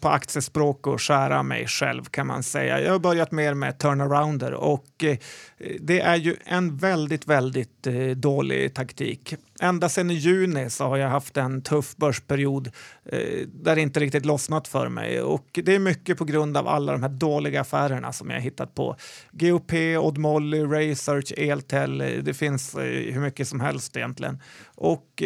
på 0.00 0.08
aktiespråk 0.08 0.86
och 0.86 1.02
skära 1.02 1.42
mig 1.42 1.66
själv 1.66 2.04
kan 2.04 2.26
man 2.26 2.42
säga. 2.42 2.80
Jag 2.80 2.92
har 2.92 2.98
börjat 2.98 3.32
mer 3.32 3.54
med 3.54 3.78
turnarounder 3.78 4.54
och 4.54 5.04
eh, 5.04 5.18
det 5.80 6.00
är 6.00 6.16
ju 6.16 6.36
en 6.44 6.76
väldigt, 6.76 7.26
väldigt 7.26 7.86
eh, 7.86 8.08
dålig 8.08 8.74
taktik. 8.74 9.34
Ända 9.60 9.88
sedan 9.88 10.10
i 10.10 10.14
juni 10.14 10.70
så 10.70 10.84
har 10.84 10.96
jag 10.96 11.08
haft 11.08 11.36
en 11.36 11.62
tuff 11.62 11.96
börsperiod 11.96 12.70
eh, 13.04 13.46
där 13.46 13.74
det 13.74 13.80
inte 13.80 14.00
riktigt 14.00 14.26
lossnat 14.26 14.68
för 14.68 14.88
mig 14.88 15.22
och 15.22 15.46
det 15.52 15.74
är 15.74 15.78
mycket 15.78 16.18
på 16.18 16.24
grund 16.24 16.56
av 16.56 16.68
alla 16.68 16.92
de 16.92 17.02
här 17.02 17.08
dåliga 17.08 17.60
affärerna 17.60 18.12
som 18.12 18.30
jag 18.30 18.40
hittat 18.40 18.74
på. 18.74 18.96
GOP, 19.32 19.72
Odd 19.98 20.18
Molly, 20.18 20.62
Research, 20.64 21.32
Eltel, 21.36 22.00
eh, 22.00 22.08
det 22.22 22.34
finns 22.34 22.74
eh, 22.74 23.12
hur 23.12 23.20
mycket 23.20 23.48
som 23.48 23.60
helst 23.60 23.96
egentligen. 23.96 24.42
Och 24.74 25.22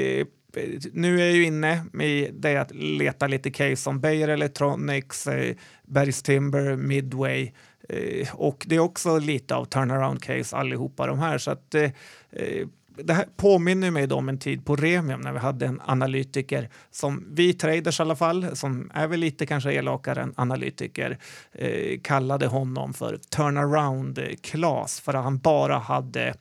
nu 0.93 1.21
är 1.21 1.25
jag 1.25 1.33
ju 1.33 1.45
inne 1.45 1.85
i 2.03 2.31
det 2.33 2.57
att 2.57 2.75
leta 2.75 3.27
lite 3.27 3.51
case 3.51 3.77
som 3.77 4.01
Beijer 4.01 4.29
Electronics, 4.29 5.27
eh, 5.27 5.57
Bergs 5.83 6.23
Timber, 6.23 6.77
Midway 6.77 7.53
eh, 7.89 8.35
och 8.35 8.65
det 8.69 8.77
är 8.77 8.81
också 8.81 9.19
lite 9.19 9.55
av 9.55 9.65
turnaround 9.65 10.23
case 10.23 10.57
allihopa 10.57 11.07
de 11.07 11.19
här. 11.19 11.39
Så 11.39 11.51
att 11.51 11.75
eh, 11.75 11.91
eh 12.33 12.67
det 12.97 13.13
här 13.13 13.27
påminner 13.37 13.91
mig 13.91 14.13
om 14.13 14.29
en 14.29 14.39
tid 14.39 14.65
på 14.65 14.77
Remium 14.77 15.21
när 15.21 15.33
vi 15.33 15.39
hade 15.39 15.67
en 15.67 15.81
analytiker 15.85 16.69
som 16.91 17.25
vi 17.31 17.55
traders 17.55 18.01
i 18.01 18.03
alla 18.03 18.17
fall, 18.17 18.57
som 18.57 18.91
är 18.95 19.07
väl 19.07 19.21
lite 19.21 19.47
kanske 19.47 19.73
elakare 19.73 20.23
än 20.23 20.35
analytiker, 20.37 21.19
eh, 21.53 22.01
kallade 22.03 22.47
honom 22.47 22.95
för 22.95 23.17
turnaround 23.17 24.21
Klas 24.43 25.01
för 25.01 25.15
att 25.15 25.25
han 25.25 25.39
bara 25.39 25.79
hade 25.79 26.35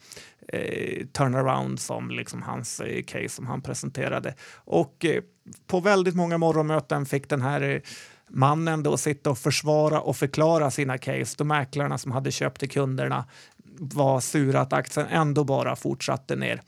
eh, 0.48 1.06
turnaround 1.06 1.80
som 1.80 2.10
liksom 2.12 2.42
hans 2.42 2.80
eh, 2.80 3.04
case 3.04 3.30
som 3.30 3.48
han 3.48 3.62
presenterade. 3.62 4.36
Och 4.56 5.06
eh, 5.06 5.24
på 5.68 5.80
väldigt 5.80 6.16
många 6.16 6.38
morgonmöten 6.38 7.06
fick 7.06 7.30
den 7.30 7.42
här 7.42 7.62
eh, 7.62 7.82
mannen 8.30 8.84
då 8.84 8.98
sitta 8.98 9.30
och 9.30 9.38
försvara 9.38 10.02
och 10.02 10.18
förklara 10.18 10.72
sina 10.72 10.98
case. 10.98 11.36
De 11.38 11.48
mäklarna 11.48 11.98
som 11.98 12.12
hade 12.12 12.32
köpt 12.32 12.60
till 12.60 12.70
kunderna 12.70 13.26
var 13.80 14.20
sura 14.20 14.62
att 14.62 14.74
aktien 14.74 15.08
ändå 15.10 15.44
bara 15.44 15.76
fortsatte 15.76 16.36
ner. 16.36 16.62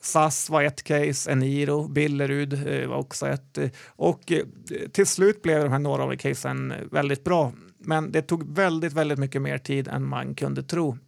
SAS 0.00 0.50
var 0.50 0.62
ett 0.62 0.82
case, 0.82 1.30
Eniro, 1.32 1.88
Billerud 1.88 2.52
eh, 2.68 2.88
var 2.88 2.96
också 2.96 3.28
ett. 3.28 3.58
Eh, 3.58 3.70
och 3.86 4.32
eh, 4.32 4.44
till 4.92 5.06
slut 5.06 5.42
blev 5.42 5.62
de 5.62 5.72
här 5.72 5.78
några 5.78 6.02
av 6.02 6.16
casen 6.16 6.74
väldigt 6.90 7.24
bra. 7.24 7.52
Men 7.78 8.12
det 8.12 8.22
tog 8.22 8.56
väldigt, 8.56 8.92
väldigt 8.92 9.18
mycket 9.18 9.42
mer 9.42 9.58
tid 9.58 9.88
än 9.88 10.04
man 10.04 10.34
kunde 10.34 10.62
tro. 10.62 10.98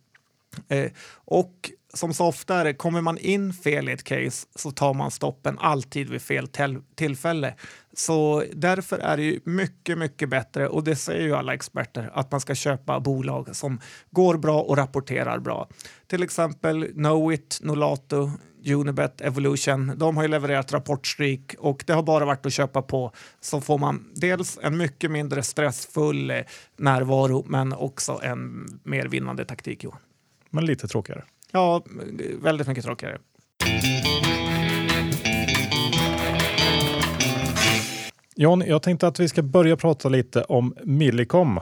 Och 1.14 1.70
som 1.94 2.14
så 2.14 2.26
ofta 2.26 2.54
är 2.54 2.64
det, 2.64 2.74
kommer 2.74 3.00
man 3.00 3.18
in 3.18 3.52
fel 3.52 3.88
i 3.88 3.92
ett 3.92 4.04
case 4.04 4.46
så 4.54 4.70
tar 4.70 4.94
man 4.94 5.10
stoppen 5.10 5.58
alltid 5.58 6.10
vid 6.10 6.22
fel 6.22 6.48
tillfälle. 6.94 7.54
Så 7.92 8.44
därför 8.52 8.98
är 8.98 9.16
det 9.16 9.22
ju 9.22 9.40
mycket, 9.44 9.98
mycket 9.98 10.28
bättre, 10.28 10.68
och 10.68 10.84
det 10.84 10.96
säger 10.96 11.22
ju 11.22 11.34
alla 11.34 11.54
experter, 11.54 12.10
att 12.14 12.30
man 12.30 12.40
ska 12.40 12.54
köpa 12.54 13.00
bolag 13.00 13.56
som 13.56 13.80
går 14.10 14.36
bra 14.36 14.62
och 14.62 14.76
rapporterar 14.76 15.38
bra. 15.38 15.68
Till 16.06 16.22
exempel 16.22 16.92
Knowit, 16.92 17.58
Nolato, 17.62 18.30
Unibet, 18.66 19.20
Evolution. 19.20 19.92
De 19.96 20.16
har 20.16 20.22
ju 20.22 20.28
levererat 20.28 20.72
rapportstreak 20.72 21.54
och 21.58 21.84
det 21.86 21.92
har 21.92 22.02
bara 22.02 22.24
varit 22.24 22.46
att 22.46 22.52
köpa 22.52 22.82
på. 22.82 23.12
Så 23.40 23.60
får 23.60 23.78
man 23.78 24.12
dels 24.14 24.58
en 24.62 24.76
mycket 24.76 25.10
mindre 25.10 25.42
stressfull 25.42 26.30
eh, 26.30 26.38
närvaro 26.76 27.44
men 27.46 27.72
också 27.72 28.20
en 28.22 28.66
mer 28.82 29.06
vinnande 29.06 29.44
taktik. 29.44 29.84
Johan. 29.84 30.00
Men 30.50 30.66
lite 30.66 30.88
tråkigare. 30.88 31.24
Ja, 31.54 31.82
väldigt 32.42 32.66
mycket 32.66 32.84
tråkigare. 32.84 33.18
John, 38.36 38.64
jag 38.66 38.82
tänkte 38.82 39.06
att 39.06 39.20
vi 39.20 39.28
ska 39.28 39.42
börja 39.42 39.76
prata 39.76 40.08
lite 40.08 40.42
om 40.42 40.74
Millicom. 40.84 41.60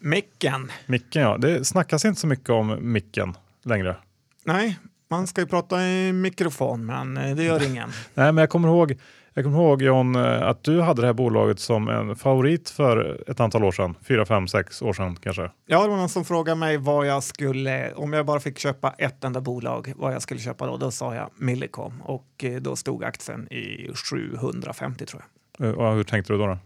Micken. 0.00 0.72
Micken, 0.86 1.22
ja. 1.22 1.38
Det 1.38 1.64
snackas 1.64 2.04
inte 2.04 2.20
så 2.20 2.26
mycket 2.26 2.50
om 2.50 2.78
micken 2.80 3.34
längre. 3.64 3.96
Nej, 4.44 4.78
man 5.10 5.26
ska 5.26 5.40
ju 5.40 5.46
prata 5.46 5.82
i 5.88 6.12
mikrofon, 6.12 6.86
men 6.86 7.16
eh, 7.16 7.36
det 7.36 7.44
gör 7.44 7.66
ingen. 7.66 7.88
Nej, 8.14 8.32
men 8.32 8.36
jag 8.36 8.50
kommer 8.50 8.68
ihåg 8.68 8.98
jag 9.34 9.44
kommer 9.44 9.58
ihåg 9.58 9.82
John 9.82 10.16
eh, 10.16 10.42
att 10.42 10.64
du 10.64 10.80
hade 10.80 11.00
det 11.00 11.06
här 11.06 11.14
bolaget 11.14 11.58
som 11.58 11.88
en 11.88 12.16
favorit 12.16 12.70
för 12.70 13.24
ett 13.30 13.40
antal 13.40 13.64
år 13.64 13.72
sedan, 13.72 13.94
fyra, 14.02 14.26
fem, 14.26 14.48
sex 14.48 14.82
år 14.82 14.92
sedan 14.92 15.16
kanske. 15.16 15.50
Ja, 15.66 15.82
det 15.82 15.88
var 15.88 15.96
någon 15.96 16.08
som 16.08 16.24
frågade 16.24 16.58
mig 16.58 16.76
vad 16.76 17.06
jag 17.06 17.22
skulle, 17.22 17.92
om 17.92 18.12
jag 18.12 18.26
bara 18.26 18.40
fick 18.40 18.58
köpa 18.58 18.94
ett 18.98 19.24
enda 19.24 19.40
bolag, 19.40 19.92
vad 19.96 20.14
jag 20.14 20.22
skulle 20.22 20.40
köpa 20.40 20.66
då. 20.66 20.76
Då 20.76 20.90
sa 20.90 21.14
jag 21.14 21.30
Millicom 21.36 22.02
och 22.02 22.44
eh, 22.44 22.60
då 22.60 22.76
stod 22.76 23.04
aktien 23.04 23.52
i 23.52 23.90
750 23.94 25.06
tror 25.06 25.22
jag. 25.58 25.68
Eh, 25.68 25.74
och 25.74 25.94
hur 25.94 26.04
tänkte 26.04 26.32
du 26.32 26.38
då? 26.38 26.46
då? 26.46 26.58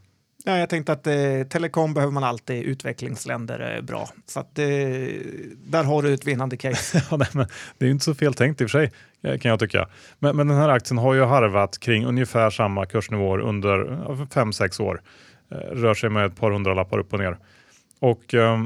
Ja, 0.48 0.58
jag 0.58 0.68
tänkte 0.68 0.92
att 0.92 1.06
eh, 1.06 1.14
telekom 1.48 1.94
behöver 1.94 2.12
man 2.12 2.24
alltid 2.24 2.64
utvecklingsländer 2.64 3.58
är 3.58 3.82
bra. 3.82 4.08
Så 4.26 4.40
att, 4.40 4.58
eh, 4.58 4.64
där 5.56 5.84
har 5.84 6.02
du 6.02 6.14
ett 6.14 6.26
vinnande 6.26 6.56
case. 6.56 7.02
ja, 7.10 7.16
nej, 7.16 7.28
men 7.32 7.46
det 7.78 7.86
är 7.86 7.90
inte 7.90 8.04
så 8.04 8.14
fel 8.14 8.34
tänkt 8.34 8.60
i 8.60 8.64
och 8.64 8.70
för 8.70 8.78
sig 8.78 8.92
kan 9.38 9.50
jag 9.50 9.60
tycka. 9.60 9.88
Men, 10.18 10.36
men 10.36 10.48
den 10.48 10.56
här 10.56 10.68
aktien 10.68 10.98
har 10.98 11.14
ju 11.14 11.24
harvat 11.24 11.78
kring 11.78 12.04
ungefär 12.04 12.50
samma 12.50 12.86
kursnivåer 12.86 13.38
under 13.38 13.76
5-6 14.34 14.82
år. 14.82 15.02
Eh, 15.50 15.56
rör 15.56 15.94
sig 15.94 16.10
med 16.10 16.26
ett 16.26 16.36
par 16.36 16.50
hundra 16.50 16.74
lappar 16.74 16.98
upp 16.98 17.12
och 17.12 17.18
ner. 17.18 17.38
Och 18.00 18.34
eh, 18.34 18.58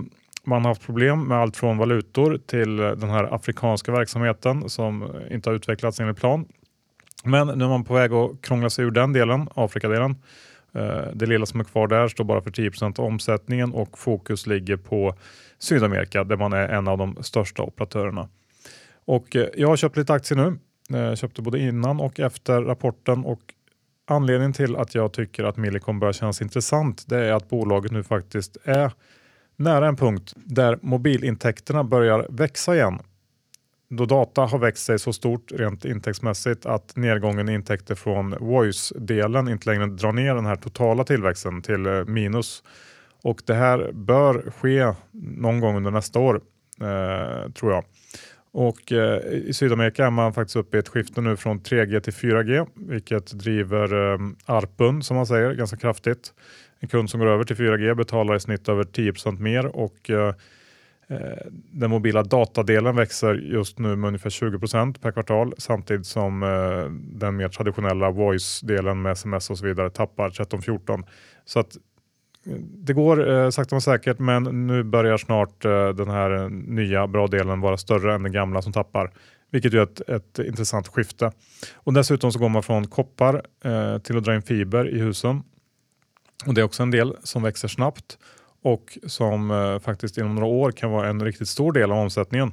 man 0.45 0.63
har 0.63 0.71
haft 0.71 0.87
problem 0.87 1.29
med 1.29 1.39
allt 1.39 1.57
från 1.57 1.79
valutor 1.79 2.41
till 2.47 2.81
eh, 2.81 2.91
den 2.91 3.11
här 3.11 3.35
afrikanska 3.35 3.93
verksamheten 3.93 4.69
som 4.69 5.21
inte 5.31 5.51
har 5.51 5.55
utvecklats 5.55 6.01
enligt 6.01 6.17
plan. 6.17 6.45
Men 7.25 7.47
nu 7.47 7.65
är 7.65 7.69
man 7.69 7.85
på 7.85 7.95
väg 7.95 8.13
att 8.13 8.43
krångla 8.43 8.71
sig 8.71 8.85
ur 8.85 8.91
den 8.91 9.13
delen, 9.13 9.49
Afrikadelen. 9.55 10.17
Eh, 10.73 11.05
det 11.15 11.27
lilla 11.27 11.47
som 11.47 11.61
är 11.61 11.65
kvar 11.65 11.89
där 11.89 12.09
står 12.09 12.25
bara 12.25 12.43
för 12.43 12.50
10% 12.50 13.00
av 13.00 13.07
omsättningen 13.07 13.73
och 13.73 13.99
fokus 13.99 14.47
ligger 14.47 14.77
på 14.77 15.15
Sydamerika 15.59 16.25
där 16.25 16.37
man 16.37 16.53
är 16.53 16.69
en 16.69 16.89
av 16.89 16.99
de 16.99 17.17
största 17.21 17.62
operatörerna. 17.62 18.29
Och 19.05 19.37
eh, 19.37 19.47
jag 19.57 19.69
har 19.69 19.77
köpt 19.77 19.97
lite 19.97 20.12
aktier 20.12 20.39
nu. 20.39 20.59
Eh, 20.99 21.05
jag 21.05 21.19
köpte 21.19 21.43
både 21.43 21.59
innan 21.59 22.00
och 22.00 22.21
efter 22.21 22.62
rapporten 22.62 23.25
och 23.25 23.41
anledningen 24.07 24.53
till 24.53 24.77
att 24.77 24.95
jag 24.95 25.12
tycker 25.12 25.45
att 25.45 25.57
Millicom 25.57 26.00
börjar 26.00 26.12
kännas 26.12 26.43
intressant 26.43 27.05
det 27.09 27.19
är 27.19 27.33
att 27.33 27.49
bolaget 27.49 27.93
nu 27.93 28.03
faktiskt 28.03 28.57
är 28.65 28.93
nära 29.57 29.89
en 29.89 29.97
punkt 29.97 30.33
där 30.37 30.79
mobilintäkterna 30.83 31.85
börjar 31.85 32.27
växa 32.31 32.75
igen 32.75 32.99
då 33.90 34.06
data 34.06 34.42
har 34.42 34.59
växt 34.59 34.85
sig 34.85 34.99
så 34.99 35.12
stort 35.12 35.52
rent 35.52 35.85
intäktsmässigt 35.85 36.66
att 36.66 36.97
nedgången 36.97 37.49
i 37.49 37.54
intäkter 37.54 37.94
från 37.94 38.30
voice-delen 38.40 39.49
inte 39.49 39.70
längre 39.70 39.87
drar 39.87 40.12
ner 40.12 40.35
den 40.35 40.47
här 40.47 40.56
totala 40.56 41.04
tillväxten 41.04 41.62
till 41.62 41.87
eh, 41.87 42.04
minus. 42.04 42.62
Och 43.23 43.42
det 43.47 43.54
här 43.54 43.92
bör 43.92 44.52
ske 44.61 44.92
någon 45.12 45.61
gång 45.61 45.76
under 45.76 45.90
nästa 45.90 46.18
år, 46.18 46.40
eh, 46.80 47.50
tror 47.52 47.73
jag. 47.73 47.85
Och 48.52 48.92
eh, 48.92 49.18
i 49.32 49.52
Sydamerika 49.54 50.06
är 50.06 50.11
man 50.11 50.35
faktiskt 50.35 50.56
uppe 50.56 50.76
i 50.76 50.80
ett 50.80 50.88
skifte 50.88 51.20
nu 51.20 51.37
från 51.37 51.61
3G 51.61 52.00
till 52.00 52.12
4G, 52.12 52.66
vilket 52.75 53.26
driver 53.32 54.12
eh, 54.12 54.18
ARPUN 54.47 55.02
som 55.02 55.16
man 55.16 55.26
säger 55.26 55.54
ganska 55.54 55.76
kraftigt. 55.76 56.32
En 56.80 56.88
kund 56.88 57.11
som 57.11 57.20
går 57.20 57.26
över 57.26 57.44
till 57.44 57.56
4G 57.56 57.94
betalar 57.94 58.37
i 58.37 58.40
snitt 58.40 58.68
över 58.68 58.85
10% 58.85 59.40
mer 59.40 59.66
och 59.66 60.11
Eh, 60.11 60.35
Eh, 61.11 61.47
den 61.52 61.90
mobila 61.90 62.23
datadelen 62.23 62.97
växer 62.97 63.35
just 63.35 63.79
nu 63.79 63.97
med 63.97 64.09
ungefär 64.09 64.31
20% 64.31 65.00
per 65.00 65.12
kvartal 65.12 65.55
samtidigt 65.59 66.07
som 66.07 66.43
eh, 66.43 66.93
den 67.19 67.37
mer 67.37 67.49
traditionella 67.49 68.11
voice-delen 68.11 69.02
med 69.02 69.12
sms 69.12 69.50
och 69.50 69.59
så 69.59 69.64
vidare 69.64 69.90
tappar 69.90 70.31
13-14. 70.31 71.05
Så 71.45 71.61
att 71.61 71.76
eh, 72.47 72.52
det 72.59 72.93
går 72.93 73.50
sakta 73.50 73.75
men 73.75 73.81
säkert 73.81 74.19
men 74.19 74.67
nu 74.67 74.83
börjar 74.83 75.17
snart 75.17 75.62
den 75.97 76.11
här 76.11 76.49
nya 76.49 77.07
bra 77.07 77.26
delen 77.26 77.61
vara 77.61 77.76
större 77.76 78.14
än 78.14 78.23
den 78.23 78.33
gamla 78.33 78.62
som 78.62 78.73
tappar. 78.73 79.12
Vilket 79.50 79.75
är 79.75 79.79
ett, 79.79 80.09
ett 80.09 80.38
intressant 80.38 80.88
skifte. 80.88 81.33
Och 81.75 81.93
dessutom 81.93 82.33
så 82.33 82.38
går 82.38 82.49
man 82.49 82.62
från 82.62 82.87
koppar 82.87 83.43
till 83.99 84.17
att 84.17 84.25
dra 84.25 84.35
in 84.35 84.43
fiber 84.43 84.88
i 84.88 84.99
husen. 84.99 85.43
Och 86.47 86.55
Det 86.55 86.61
är 86.61 86.64
också 86.64 86.83
en 86.83 86.90
del 86.90 87.17
som 87.23 87.43
växer 87.43 87.69
snabbt 87.69 88.19
och 88.62 88.99
som 89.07 89.50
eh, 89.50 89.79
faktiskt 89.79 90.19
inom 90.19 90.35
några 90.35 90.49
år 90.49 90.73
kan 90.73 90.90
vara 90.90 91.09
en 91.09 91.25
riktigt 91.25 91.49
stor 91.49 91.73
del 91.73 91.93
av 91.93 91.99
omsättningen. 91.99 92.52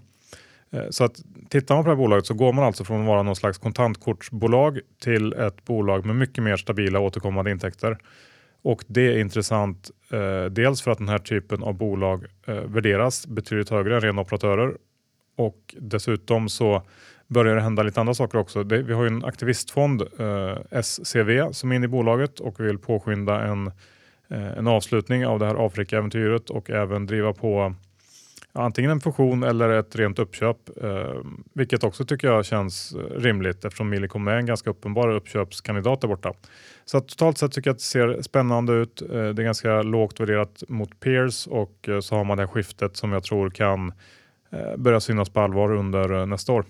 Eh, 0.72 0.90
så 0.90 1.04
att 1.04 1.22
tittar 1.50 1.76
man 1.76 1.84
på 1.84 1.90
det 1.90 1.96
här 1.96 2.04
bolaget 2.04 2.26
så 2.26 2.34
går 2.34 2.54
man 2.54 2.66
alltså 2.66 2.84
från 2.84 3.02
att 3.02 3.08
vara 3.08 3.24
någon 3.24 3.36
slags 3.36 3.58
kontantkortsbolag 3.58 4.80
till 5.04 5.34
ett 5.34 5.66
bolag 5.66 6.06
med 6.06 6.16
mycket 6.16 6.44
mer 6.44 6.58
stabila 6.58 7.00
återkommande 7.00 7.52
intäkter. 7.52 7.98
Och 8.62 8.84
det 8.88 9.14
är 9.14 9.20
intressant 9.20 9.92
eh, 10.12 10.46
dels 10.46 10.82
för 10.82 10.92
att 10.92 10.98
den 10.98 11.10
här 11.10 11.20
typen 11.20 11.64
av 11.64 11.74
bolag 11.74 12.26
eh, 12.48 12.56
värderas 12.56 13.28
betydligt 13.28 13.70
högre 13.70 13.96
än 13.96 14.02
rena 14.02 14.22
operatörer 14.22 14.78
och 15.38 15.76
dessutom 15.80 16.50
så 16.50 16.84
börjar 17.28 17.56
det 17.56 17.62
hända 17.62 17.84
lite 17.84 18.00
andra 18.00 18.14
saker 18.14 18.38
också. 18.38 18.64
Det, 18.64 18.82
vi 18.82 18.94
har 18.94 19.04
ju 19.04 19.08
en 19.08 19.26
aktivistfond, 19.26 20.02
eh, 20.02 20.82
SCV, 20.82 21.54
som 21.54 21.72
är 21.72 21.76
inne 21.76 21.86
i 21.86 21.90
bolaget 21.90 22.40
och 22.40 22.60
vill 22.60 22.78
påskynda 22.78 23.42
en 23.42 23.68
Eh, 23.68 23.72
Eh, 24.30 24.58
en 24.58 24.68
avslutning 24.68 25.26
av 25.26 25.40
det 25.40 25.46
här 25.46 25.66
Afrika-äventyret 25.66 26.50
och 26.50 26.70
även 26.70 27.06
driva 27.06 27.34
på 27.34 27.74
antingen 28.58 28.92
en 28.92 29.00
fusion 29.00 29.44
eller 29.44 29.70
ett 29.70 29.96
rent 29.96 30.20
uppköp, 30.20 30.58
eh, 30.84 31.14
vilket 31.54 31.84
också 31.84 32.06
tycker 32.06 32.28
jag 32.28 32.46
känns 32.46 32.94
eh, 32.94 33.20
rimligt 33.20 33.66
eftersom 33.66 33.90
Millicom 33.90 34.28
är 34.28 34.36
en 34.36 34.46
ganska 34.46 34.70
uppenbar 34.70 35.10
uppköpskandidat 35.10 36.02
där 36.02 36.08
borta. 36.08 36.34
Så 36.86 37.00
totalt 37.00 37.38
sett 37.38 37.52
tycker 37.52 37.70
jag 37.70 37.74
att 37.74 37.80
det 37.80 37.84
ser 37.84 38.22
spännande 38.22 38.74
ut. 38.74 39.02
Eh, 39.02 39.08
det 39.10 39.42
är 39.42 39.44
ganska 39.44 39.82
lågt 39.82 40.20
värderat 40.20 40.64
mot 40.68 41.00
peers 41.00 41.48
och 41.48 41.90
eh, 41.90 42.00
så 42.00 42.16
har 42.16 42.24
man 42.24 42.38
det 42.38 42.44
här 42.44 42.48
skiftet 42.48 42.98
som 42.98 43.12
jag 43.12 43.24
tror 43.24 43.50
kan 43.50 43.94
börja 44.78 45.00
synas 45.00 45.30
på 45.30 45.40
allvar 45.40 45.76
under 45.76 46.26
nästa 46.26 46.54
år. 46.54 46.66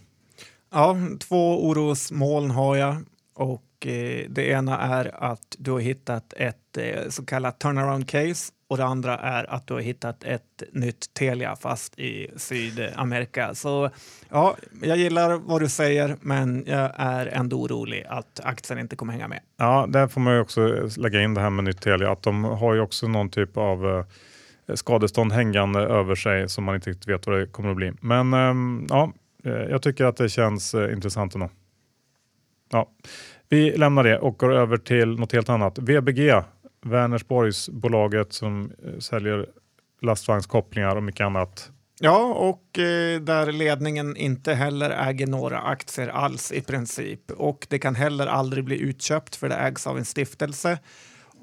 Ja, 0.71 0.97
två 1.19 1.67
orosmoln 1.67 2.51
har 2.51 2.75
jag 2.75 2.95
och 3.35 3.61
Eh, 3.85 4.25
det 4.29 4.47
ena 4.47 4.79
är 4.79 5.23
att 5.23 5.55
du 5.57 5.71
har 5.71 5.79
hittat 5.79 6.33
ett 6.33 6.77
eh, 6.77 7.09
så 7.09 7.25
kallat 7.25 7.59
turnaround 7.59 8.09
case 8.09 8.53
och 8.69 8.77
det 8.77 8.85
andra 8.85 9.17
är 9.17 9.53
att 9.53 9.67
du 9.67 9.73
har 9.73 9.81
hittat 9.81 10.23
ett 10.23 10.63
nytt 10.71 11.13
Telia 11.13 11.55
fast 11.55 11.99
i 11.99 12.31
Sydamerika. 12.35 13.55
Så 13.55 13.89
ja, 14.29 14.55
jag 14.81 14.97
gillar 14.97 15.35
vad 15.35 15.61
du 15.61 15.69
säger, 15.69 16.15
men 16.21 16.63
jag 16.67 16.91
är 16.95 17.25
ändå 17.25 17.61
orolig 17.61 18.05
att 18.09 18.39
aktien 18.43 18.79
inte 18.79 18.95
kommer 18.95 19.13
hänga 19.13 19.27
med. 19.27 19.39
Ja, 19.57 19.85
där 19.89 20.07
får 20.07 20.21
man 20.21 20.33
ju 20.33 20.39
också 20.39 20.77
eh, 20.77 20.97
lägga 20.97 21.21
in 21.21 21.33
det 21.33 21.41
här 21.41 21.49
med 21.49 21.63
nytt 21.63 21.81
Telia, 21.81 22.11
att 22.11 22.23
de 22.23 22.43
har 22.43 22.73
ju 22.73 22.81
också 22.81 23.07
någon 23.07 23.29
typ 23.29 23.57
av 23.57 23.87
eh, 24.67 24.75
skadestånd 24.75 25.31
hängande 25.31 25.79
över 25.79 26.15
sig 26.15 26.49
som 26.49 26.63
man 26.63 26.75
inte 26.75 26.89
riktigt 26.89 27.07
vet 27.07 27.27
vad 27.27 27.39
det 27.39 27.47
kommer 27.47 27.69
att 27.69 27.75
bli. 27.75 27.93
Men 28.01 28.33
ehm, 28.33 28.87
ja, 28.89 29.13
eh, 29.43 29.51
jag 29.51 29.81
tycker 29.81 30.05
att 30.05 30.17
det 30.17 30.29
känns 30.29 30.73
intressant 30.73 31.35
ändå. 31.35 31.49
Ja. 32.71 32.89
Vi 33.49 33.77
lämnar 33.77 34.03
det 34.03 34.19
och 34.19 34.37
går 34.37 34.53
över 34.53 34.77
till 34.77 35.19
något 35.19 35.31
helt 35.31 35.49
annat. 35.49 35.79
VBG, 35.79 36.43
Vänersborgsbolaget 36.85 38.33
som 38.33 38.71
eh, 38.85 38.99
säljer 38.99 39.45
lastvagnskopplingar 40.01 40.95
och 40.95 41.03
mycket 41.03 41.25
annat. 41.25 41.71
Ja, 41.99 42.33
och 42.33 42.79
eh, 42.79 43.21
där 43.21 43.51
ledningen 43.51 44.17
inte 44.17 44.53
heller 44.53 44.89
äger 44.89 45.27
några 45.27 45.59
aktier 45.59 46.07
alls 46.07 46.51
i 46.51 46.61
princip. 46.61 47.31
Och 47.31 47.67
det 47.69 47.79
kan 47.79 47.95
heller 47.95 48.27
aldrig 48.27 48.63
bli 48.63 48.79
utköpt 48.79 49.35
för 49.35 49.49
det 49.49 49.55
ägs 49.55 49.87
av 49.87 49.97
en 49.97 50.05
stiftelse. 50.05 50.79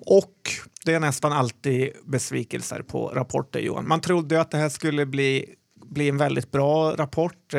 Och 0.07 0.37
det 0.85 0.95
är 0.95 1.01
nästan 1.01 1.33
alltid 1.33 1.91
besvikelser 2.05 2.83
på 2.83 3.09
rapporter, 3.09 3.61
Johan. 3.61 3.89
Man 3.89 4.01
trodde 4.01 4.41
att 4.41 4.51
det 4.51 4.59
här 4.59 4.69
skulle 4.69 5.07
bli, 5.07 5.55
bli 5.87 6.09
en 6.09 6.19
väldigt 6.19 6.51
bra 6.51 6.91
rapport 6.97 7.55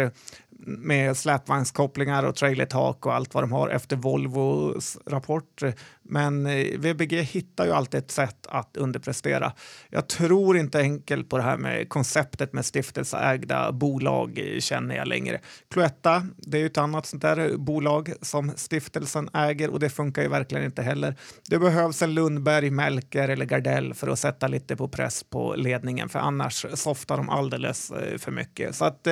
med 0.60 1.18
släpvagnskopplingar 1.18 2.24
och 2.24 2.36
trailertak 2.36 3.06
och 3.06 3.14
allt 3.14 3.34
vad 3.34 3.44
de 3.44 3.52
har 3.52 3.70
efter 3.70 3.96
Volvos 3.96 4.98
rapport. 5.06 5.64
Men 6.08 6.46
eh, 6.46 6.80
VBG 6.80 7.22
hittar 7.22 7.66
ju 7.66 7.72
alltid 7.72 7.98
ett 7.98 8.12
sätt 8.12 8.48
att 8.48 8.78
underprestera. 8.78 9.54
Jag 9.90 10.10
tror 10.10 10.58
inte 10.58 10.80
enkelt 10.80 11.30
på 11.30 11.38
det 11.38 11.44
här 11.44 11.58
med 11.58 11.90
konceptet 11.90 12.54
med 12.54 12.66
stiftelseägda 12.66 13.72
bolag 13.72 14.40
eh, 14.40 14.60
känner 14.60 14.96
jag 14.96 15.08
längre. 15.08 15.40
Cloetta, 15.74 16.28
det 16.38 16.58
är 16.58 16.62
ju 16.62 16.66
ett 16.66 16.78
annat 16.78 17.06
sånt 17.06 17.22
där 17.22 17.40
eh, 17.40 17.58
bolag 17.58 18.14
som 18.22 18.52
stiftelsen 18.56 19.30
äger 19.34 19.70
och 19.70 19.80
det 19.80 19.90
funkar 19.90 20.22
ju 20.22 20.28
verkligen 20.28 20.66
inte 20.66 20.82
heller. 20.82 21.16
Det 21.50 21.60
behövs 21.60 22.02
en 22.02 22.14
Lundberg, 22.14 22.70
Melker 22.70 23.30
eller 23.30 23.46
Gardell 23.46 23.94
för 23.94 24.08
att 24.08 24.20
sätta 24.20 24.48
lite 24.48 24.76
på 24.76 24.88
press 24.88 25.24
på 25.24 25.56
ledningen 25.56 26.10
för 26.10 26.20
annars 26.20 26.66
softar 26.74 27.18
de 27.18 27.30
alldeles 27.30 27.92
för 28.18 28.32
mycket. 28.32 28.76
Så 28.76 28.86
att 28.86 29.08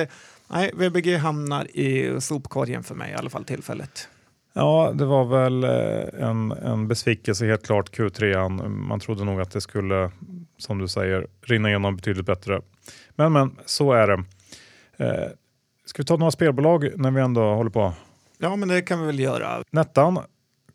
Nej, 0.48 0.70
VBG 0.74 1.16
hamnar 1.16 1.76
i 1.76 2.20
sopkorgen 2.20 2.84
för 2.84 2.94
mig 2.94 3.12
i 3.12 3.14
alla 3.14 3.30
fall 3.30 3.44
tillfället. 3.44 4.08
Ja, 4.56 4.92
det 4.94 5.04
var 5.04 5.24
väl 5.24 5.64
eh, 5.64 6.28
en, 6.28 6.52
en 6.52 6.88
besvikelse 6.88 7.46
helt 7.46 7.66
klart 7.66 7.98
Q3. 7.98 8.58
Man 8.68 9.00
trodde 9.00 9.24
nog 9.24 9.40
att 9.40 9.50
det 9.50 9.60
skulle, 9.60 10.10
som 10.58 10.78
du 10.78 10.88
säger, 10.88 11.26
rinna 11.42 11.68
igenom 11.68 11.96
betydligt 11.96 12.26
bättre. 12.26 12.60
Men, 13.10 13.32
men 13.32 13.56
så 13.64 13.92
är 13.92 14.06
det. 14.06 14.24
Eh, 14.96 15.28
ska 15.84 16.02
vi 16.02 16.06
ta 16.06 16.16
några 16.16 16.30
spelbolag 16.30 16.90
när 16.96 17.10
vi 17.10 17.20
ändå 17.20 17.54
håller 17.54 17.70
på? 17.70 17.92
Ja, 18.38 18.56
men 18.56 18.68
det 18.68 18.82
kan 18.82 19.00
vi 19.00 19.06
väl 19.06 19.20
göra. 19.20 19.64
Nettan 19.70 20.18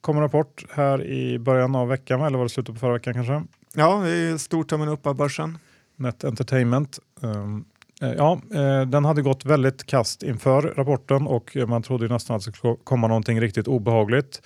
kom 0.02 0.16
en 0.16 0.22
rapport 0.22 0.66
här 0.72 1.04
i 1.04 1.40
början 1.40 1.76
av 1.76 1.88
veckan, 1.88 2.22
eller 2.22 2.38
var 2.38 2.46
det 2.46 2.50
slutet 2.50 2.76
på 2.76 2.80
förra 2.80 2.94
veckan 2.94 3.14
kanske? 3.14 3.44
Ja, 3.74 4.02
det 4.04 4.10
är 4.10 4.38
stort 4.38 4.70
tummen 4.70 4.90
upp 4.90 5.08
av 5.08 5.16
börsen. 5.16 5.58
Net 5.96 6.24
Entertainment. 6.24 7.00
Um, 7.22 7.66
Eh, 8.02 8.14
ja, 8.14 8.42
eh, 8.54 8.82
den 8.82 9.06
hade 9.06 9.22
gått 9.22 9.46
väldigt 9.46 9.86
kast 9.86 10.24
inför 10.24 10.62
rapporten 10.62 11.28
och 11.28 11.58
man 11.68 11.84
trodde 11.84 12.08
nästan 12.08 12.36
att 12.36 12.46
det 12.46 12.52
skulle 12.52 12.76
komma 12.84 13.08
någonting 13.08 13.42
riktigt 13.42 13.68
obehagligt 13.68 14.42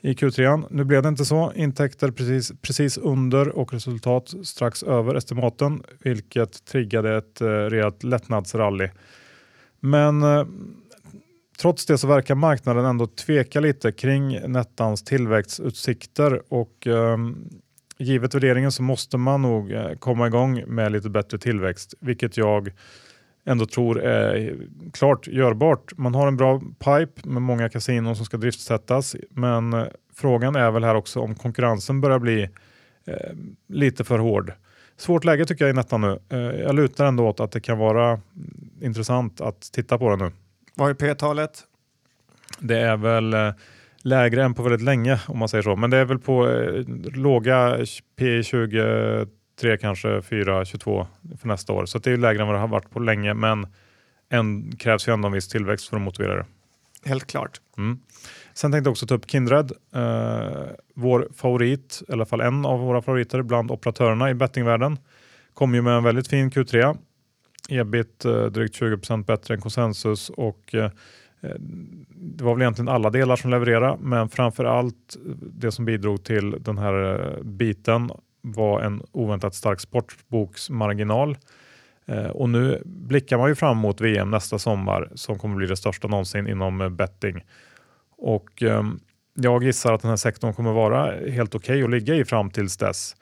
i 0.00 0.12
Q3. 0.12 0.66
Nu 0.70 0.84
blev 0.84 1.02
det 1.02 1.08
inte 1.08 1.24
så. 1.24 1.52
Intäkter 1.54 2.10
precis, 2.10 2.52
precis 2.62 2.98
under 2.98 3.48
och 3.48 3.72
resultat 3.72 4.34
strax 4.42 4.82
över 4.82 5.14
estimaten, 5.14 5.82
vilket 6.00 6.64
triggade 6.64 7.16
ett 7.16 7.40
eh, 7.40 7.46
rejält 7.46 8.02
lättnadsrally. 8.02 8.88
Men 9.80 10.24
trots 11.58 11.86
det 11.86 11.98
så 11.98 12.06
verkar 12.06 12.34
marknaden 12.34 12.84
ändå 12.84 13.06
tveka 13.06 13.60
lite 13.60 13.92
kring 13.92 14.40
Nettans 14.52 15.04
tillväxtutsikter 15.04 16.42
och 16.48 16.86
ehm, 16.86 17.48
givet 17.98 18.34
värderingen 18.34 18.72
så 18.72 18.82
måste 18.82 19.16
man 19.16 19.42
nog 19.42 19.72
eh, 19.72 19.92
komma 19.98 20.26
igång 20.26 20.64
med 20.66 20.92
lite 20.92 21.10
bättre 21.10 21.38
tillväxt, 21.38 21.94
vilket 22.00 22.36
jag 22.36 22.72
ändå 23.44 23.66
tror 23.66 24.00
är 24.00 24.56
klart 24.92 25.26
görbart. 25.26 25.92
Man 25.96 26.14
har 26.14 26.28
en 26.28 26.36
bra 26.36 26.60
pipe 26.78 27.28
med 27.28 27.42
många 27.42 27.68
kasinon 27.68 28.16
som 28.16 28.24
ska 28.24 28.36
driftsättas, 28.36 29.16
men 29.30 29.72
eh, 29.72 29.86
frågan 30.14 30.56
är 30.56 30.70
väl 30.70 30.84
här 30.84 30.94
också 30.94 31.20
om 31.20 31.34
konkurrensen 31.34 32.00
börjar 32.00 32.18
bli 32.18 32.42
eh, 33.04 33.32
lite 33.68 34.04
för 34.04 34.18
hård. 34.18 34.52
Svårt 34.96 35.24
läge 35.24 35.44
tycker 35.44 35.64
jag 35.64 35.72
i 35.72 35.76
Nettan 35.76 36.00
nu. 36.00 36.18
Eh, 36.28 36.38
jag 36.38 36.74
lutar 36.74 37.06
ändå 37.06 37.26
åt 37.28 37.40
att 37.40 37.52
det 37.52 37.60
kan 37.60 37.78
vara 37.78 38.20
intressant 38.80 39.40
att 39.40 39.60
titta 39.72 39.98
på 39.98 40.10
det 40.10 40.24
nu. 40.24 40.32
Vad 40.74 40.90
är 40.90 40.94
P-talet? 40.94 41.64
Det 42.58 42.78
är 42.78 42.96
väl 42.96 43.34
lägre 44.06 44.44
än 44.44 44.54
på 44.54 44.62
väldigt 44.62 44.82
länge 44.82 45.20
om 45.26 45.38
man 45.38 45.48
säger 45.48 45.62
så. 45.62 45.76
Men 45.76 45.90
det 45.90 45.96
är 45.96 46.04
väl 46.04 46.18
på 46.18 46.48
eh, 46.48 46.84
låga 47.14 47.76
P23 48.18 49.76
kanske 49.80 50.22
4, 50.22 50.64
22 50.64 51.06
för 51.40 51.48
nästa 51.48 51.72
år. 51.72 51.86
Så 51.86 51.98
det 51.98 52.12
är 52.12 52.16
lägre 52.16 52.42
än 52.42 52.46
vad 52.46 52.56
det 52.56 52.60
har 52.60 52.68
varit 52.68 52.90
på 52.90 53.00
länge. 53.00 53.34
Men 53.34 53.66
en, 54.28 54.76
krävs 54.76 55.08
ju 55.08 55.12
ändå 55.12 55.26
en 55.26 55.32
viss 55.32 55.48
tillväxt 55.48 55.88
för 55.88 55.96
att 55.96 56.02
motivera 56.02 56.36
det. 56.36 56.44
Helt 57.04 57.26
klart. 57.26 57.60
Mm. 57.78 57.98
Sen 58.54 58.72
tänkte 58.72 58.88
jag 58.88 58.92
också 58.92 59.06
ta 59.06 59.14
upp 59.14 59.30
Kindred, 59.30 59.72
eh, 59.94 60.66
vår 60.94 61.28
favorit, 61.36 62.02
i 62.08 62.12
alla 62.12 62.26
fall 62.26 62.40
en 62.40 62.64
av 62.64 62.80
våra 62.80 63.02
favoriter 63.02 63.42
bland 63.42 63.70
operatörerna 63.70 64.30
i 64.30 64.34
bettingvärlden. 64.34 64.98
Kom 65.54 65.74
ju 65.74 65.82
med 65.82 65.96
en 65.96 66.04
väldigt 66.04 66.28
fin 66.28 66.50
Q3. 66.50 66.98
Ebit 67.68 68.24
eh, 68.24 68.44
drygt 68.44 68.80
20% 68.80 69.24
bättre 69.24 69.54
än 69.54 69.60
konsensus 69.60 70.30
och 70.30 70.74
Eh, 70.74 70.90
det 72.08 72.44
var 72.44 72.54
väl 72.54 72.62
egentligen 72.62 72.88
alla 72.88 73.10
delar 73.10 73.36
som 73.36 73.50
levererade, 73.50 73.96
men 74.00 74.28
framför 74.28 74.64
allt 74.64 75.16
eh, 75.26 75.32
det 75.40 75.72
som 75.72 75.84
bidrog 75.84 76.24
till 76.24 76.56
den 76.60 76.78
här 76.78 77.20
eh, 77.20 77.42
biten 77.42 78.10
var 78.42 78.80
en 78.80 79.02
oväntat 79.12 79.54
stark 79.54 79.80
sportboksmarginal. 79.80 81.36
Eh, 82.06 82.26
och 82.26 82.48
nu 82.48 82.82
blickar 82.84 83.38
man 83.38 83.48
ju 83.48 83.54
fram 83.54 83.76
mot 83.76 84.00
VM 84.00 84.30
nästa 84.30 84.58
sommar 84.58 85.10
som 85.14 85.38
kommer 85.38 85.56
bli 85.56 85.66
det 85.66 85.76
största 85.76 86.08
någonsin 86.08 86.48
inom 86.48 86.96
betting. 86.96 87.44
Och 88.18 88.62
ehm, 88.62 88.98
jag 89.34 89.64
gissar 89.64 89.92
att 89.92 90.02
den 90.02 90.08
här 90.08 90.16
sektorn 90.16 90.54
kommer 90.54 90.72
vara 90.72 91.30
helt 91.30 91.54
okej 91.54 91.74
okay 91.74 91.84
att 91.84 91.90
ligga 91.90 92.14
i 92.14 92.24
fram 92.24 92.50
tills 92.50 92.76
dess. 92.76 93.16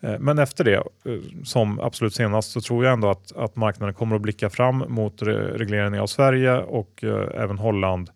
Eh, 0.00 0.18
men 0.18 0.38
efter 0.38 0.64
det, 0.64 0.76
eh, 0.76 1.42
som 1.44 1.80
absolut 1.80 2.14
senast, 2.14 2.50
så 2.50 2.60
tror 2.60 2.84
jag 2.84 2.92
ändå 2.92 3.10
att, 3.10 3.36
att 3.36 3.56
marknaden 3.56 3.94
kommer 3.94 4.16
att 4.16 4.22
blicka 4.22 4.50
fram 4.50 4.84
mot 4.88 5.22
regleringen 5.22 6.00
av 6.00 6.06
Sverige 6.06 6.58
och 6.58 7.04
eh, 7.04 7.42
även 7.42 7.58
Holland. 7.58 8.10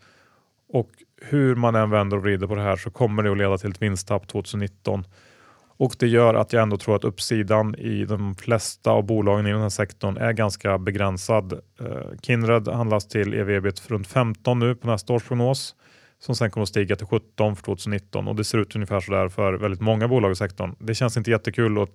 Och 0.69 0.91
hur 1.23 1.55
man 1.55 1.75
än 1.75 1.91
vänder 1.91 2.17
och 2.17 2.23
vrider 2.23 2.47
på 2.47 2.55
det 2.55 2.63
här 2.63 2.77
så 2.77 2.91
kommer 2.91 3.23
det 3.23 3.33
att 3.33 3.39
leda 3.39 3.59
till 3.59 3.71
ett 3.71 3.83
vinsttapp 3.83 4.29
2019. 4.29 5.05
Och 5.77 5.97
det 5.99 6.07
gör 6.07 6.35
att 6.35 6.53
jag 6.53 6.63
ändå 6.63 6.77
tror 6.77 6.97
att 6.97 7.05
uppsidan 7.05 7.75
i 7.75 8.05
de 8.05 8.35
flesta 8.35 8.91
av 8.91 9.07
bolagen 9.07 9.47
i 9.47 9.53
den 9.53 9.61
här 9.61 9.69
sektorn 9.69 10.17
är 10.17 10.33
ganska 10.33 10.79
begränsad. 10.79 11.53
Eh, 11.53 12.19
Kindred 12.23 12.69
handlas 12.69 13.09
till 13.09 13.35
ev-ebit 13.35 13.91
runt 13.91 14.07
15 14.07 14.59
nu 14.59 14.75
på 14.75 14.87
nästa 14.87 15.13
års 15.13 15.25
prognos 15.25 15.75
som 16.25 16.37
sen 16.37 16.51
kommer 16.51 16.63
att 16.63 16.69
stiga 16.69 16.97
till 16.97 17.07
17 17.07 17.57
för 17.57 17.63
2019 17.63 18.29
och 18.29 18.37
det 18.37 18.45
ser 18.45 18.59
ut 18.59 18.75
ungefär 18.75 19.01
sådär 19.01 19.29
för 19.29 19.53
väldigt 19.53 19.81
många 19.81 20.09
bolag 20.09 20.33
i 20.33 20.35
sektorn. 20.35 20.77
Det 20.79 20.95
känns 20.95 21.17
inte 21.17 21.31
jättekul 21.31 21.83
att 21.83 21.89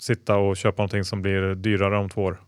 sitta 0.00 0.36
och 0.36 0.56
köpa 0.56 0.82
någonting 0.82 1.04
som 1.04 1.22
blir 1.22 1.54
dyrare 1.54 1.98
om 1.98 2.08
två 2.08 2.22
år. 2.22 2.40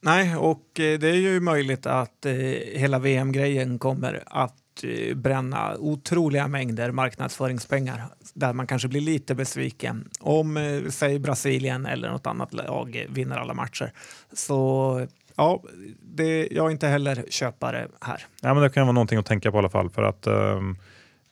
Nej, 0.00 0.36
och 0.36 0.80
eh, 0.80 0.98
det 0.98 1.08
är 1.08 1.14
ju 1.14 1.40
möjligt 1.40 1.86
att 1.86 2.26
eh, 2.26 2.32
hela 2.74 2.98
VM-grejen 2.98 3.78
kommer 3.78 4.22
att 4.26 4.84
eh, 4.84 5.16
bränna 5.16 5.76
otroliga 5.78 6.48
mängder 6.48 6.90
marknadsföringspengar 6.90 8.02
där 8.34 8.52
man 8.52 8.66
kanske 8.66 8.88
blir 8.88 9.00
lite 9.00 9.34
besviken 9.34 10.08
om, 10.20 10.56
eh, 10.56 10.82
säg 10.90 11.18
Brasilien 11.18 11.86
eller 11.86 12.10
något 12.10 12.26
annat 12.26 12.52
lag 12.52 13.06
vinner 13.08 13.36
alla 13.36 13.54
matcher. 13.54 13.92
Så 14.32 15.06
ja, 15.38 15.62
det, 16.02 16.48
jag 16.50 16.66
är 16.66 16.70
inte 16.70 16.86
heller 16.86 17.24
köpare 17.28 17.88
här. 18.00 18.26
Ja, 18.40 18.54
men 18.54 18.62
det 18.62 18.70
kan 18.70 18.86
vara 18.86 18.92
någonting 18.92 19.18
att 19.18 19.26
tänka 19.26 19.50
på 19.50 19.56
i 19.56 19.58
alla 19.58 19.70
fall 19.70 19.90
för 19.90 20.02
att 20.02 20.26
um, 20.26 20.78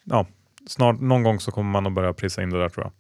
ja, 0.05 0.27
snart, 0.67 1.01
någon 1.01 1.23
gång 1.23 1.41
så 1.41 1.51
kommer 1.51 1.71
man 1.71 1.87
att 1.87 1.93
börja 1.93 2.13
prisa 2.13 2.43
in 2.43 2.51
det 2.51 2.59
där 2.59 2.69
tror 2.69 2.91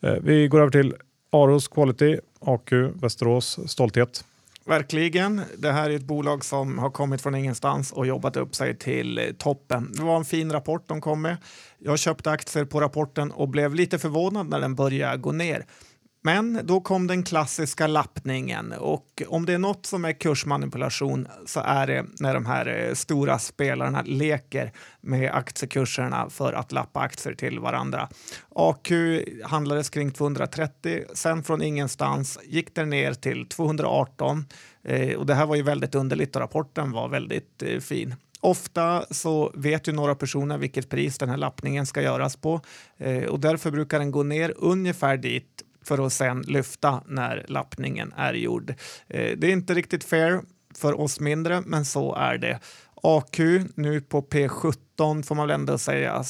jag. 0.00 0.12
Uh, 0.12 0.22
vi 0.22 0.48
går 0.48 0.60
över 0.60 0.70
till 0.70 0.94
Aros 1.32 1.68
Quality, 1.68 2.18
AQ, 2.40 2.72
Västerås, 2.72 3.58
stolthet. 3.66 4.24
Verkligen. 4.64 5.42
Det 5.58 5.72
här 5.72 5.90
är 5.90 5.96
ett 5.96 6.02
bolag 6.02 6.44
som 6.44 6.78
har 6.78 6.90
kommit 6.90 7.22
från 7.22 7.34
ingenstans 7.34 7.92
och 7.92 8.06
jobbat 8.06 8.36
upp 8.36 8.54
sig 8.54 8.76
till 8.76 9.34
toppen. 9.38 9.92
Det 9.92 10.02
var 10.02 10.16
en 10.16 10.24
fin 10.24 10.52
rapport 10.52 10.82
de 10.86 11.00
kom 11.00 11.22
med. 11.22 11.36
Jag 11.78 11.98
köpte 11.98 12.30
aktier 12.30 12.64
på 12.64 12.80
rapporten 12.80 13.30
och 13.30 13.48
blev 13.48 13.74
lite 13.74 13.98
förvånad 13.98 14.48
när 14.48 14.60
den 14.60 14.74
började 14.74 15.16
gå 15.16 15.32
ner. 15.32 15.66
Men 16.22 16.60
då 16.64 16.80
kom 16.80 17.06
den 17.06 17.22
klassiska 17.22 17.86
lappningen 17.86 18.72
och 18.72 19.22
om 19.28 19.46
det 19.46 19.52
är 19.52 19.58
något 19.58 19.86
som 19.86 20.04
är 20.04 20.12
kursmanipulation 20.12 21.28
så 21.46 21.60
är 21.60 21.86
det 21.86 22.06
när 22.18 22.34
de 22.34 22.46
här 22.46 22.66
eh, 22.66 22.94
stora 22.94 23.38
spelarna 23.38 24.02
leker 24.02 24.72
med 25.00 25.30
aktiekurserna 25.34 26.30
för 26.30 26.52
att 26.52 26.72
lappa 26.72 27.00
aktier 27.00 27.34
till 27.34 27.58
varandra. 27.58 28.08
AQ 28.48 28.90
handlades 29.44 29.90
kring 29.90 30.10
230, 30.10 31.04
sen 31.14 31.42
från 31.42 31.62
ingenstans 31.62 32.38
gick 32.44 32.74
den 32.74 32.90
ner 32.90 33.14
till 33.14 33.48
218 33.48 34.44
eh, 34.82 35.16
och 35.16 35.26
det 35.26 35.34
här 35.34 35.46
var 35.46 35.56
ju 35.56 35.62
väldigt 35.62 35.94
underligt 35.94 36.36
och 36.36 36.42
rapporten 36.42 36.92
var 36.92 37.08
väldigt 37.08 37.62
eh, 37.62 37.80
fin. 37.80 38.14
Ofta 38.42 39.04
så 39.10 39.52
vet 39.54 39.88
ju 39.88 39.92
några 39.92 40.14
personer 40.14 40.58
vilket 40.58 40.88
pris 40.88 41.18
den 41.18 41.28
här 41.28 41.36
lappningen 41.36 41.86
ska 41.86 42.02
göras 42.02 42.36
på 42.36 42.60
och 43.28 43.40
därför 43.40 43.70
brukar 43.70 43.98
den 43.98 44.10
gå 44.10 44.22
ner 44.22 44.54
ungefär 44.56 45.16
dit 45.16 45.62
för 45.84 46.06
att 46.06 46.12
sen 46.12 46.42
lyfta 46.42 47.02
när 47.06 47.44
lappningen 47.48 48.12
är 48.16 48.34
gjord. 48.34 48.70
Eh, 49.08 49.36
det 49.36 49.46
är 49.46 49.52
inte 49.52 49.74
riktigt 49.74 50.04
fair. 50.04 50.40
för 50.74 51.00
oss 51.00 51.20
mindre, 51.20 51.60
men 51.66 51.84
så 51.84 52.14
är 52.14 52.38
det. 52.38 52.60
AQ 53.02 53.38
nu 53.74 54.00
på 54.00 54.22
P17 54.22 55.22
får 55.22 55.34
man 55.34 55.48
väl 55.48 55.54
ändå 55.54 55.78
säga 55.78 56.24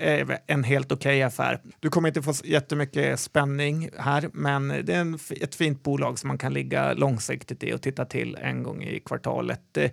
är 0.00 0.38
en 0.46 0.64
helt 0.64 0.92
okej 0.92 1.10
okay 1.10 1.22
affär. 1.22 1.60
Du 1.80 1.90
kommer 1.90 2.08
inte 2.08 2.22
få 2.22 2.32
jättemycket 2.44 3.20
spänning 3.20 3.90
här, 3.98 4.30
men 4.32 4.68
det 4.68 4.94
är 4.94 5.00
en, 5.00 5.18
ett 5.40 5.54
fint 5.54 5.82
bolag 5.82 6.18
som 6.18 6.28
man 6.28 6.38
kan 6.38 6.52
ligga 6.52 6.92
långsiktigt 6.92 7.62
i 7.62 7.72
och 7.72 7.82
titta 7.82 8.04
till 8.04 8.38
en 8.40 8.62
gång 8.62 8.82
i 8.82 9.00
kvartalet. 9.00 9.76
Eh, 9.76 9.90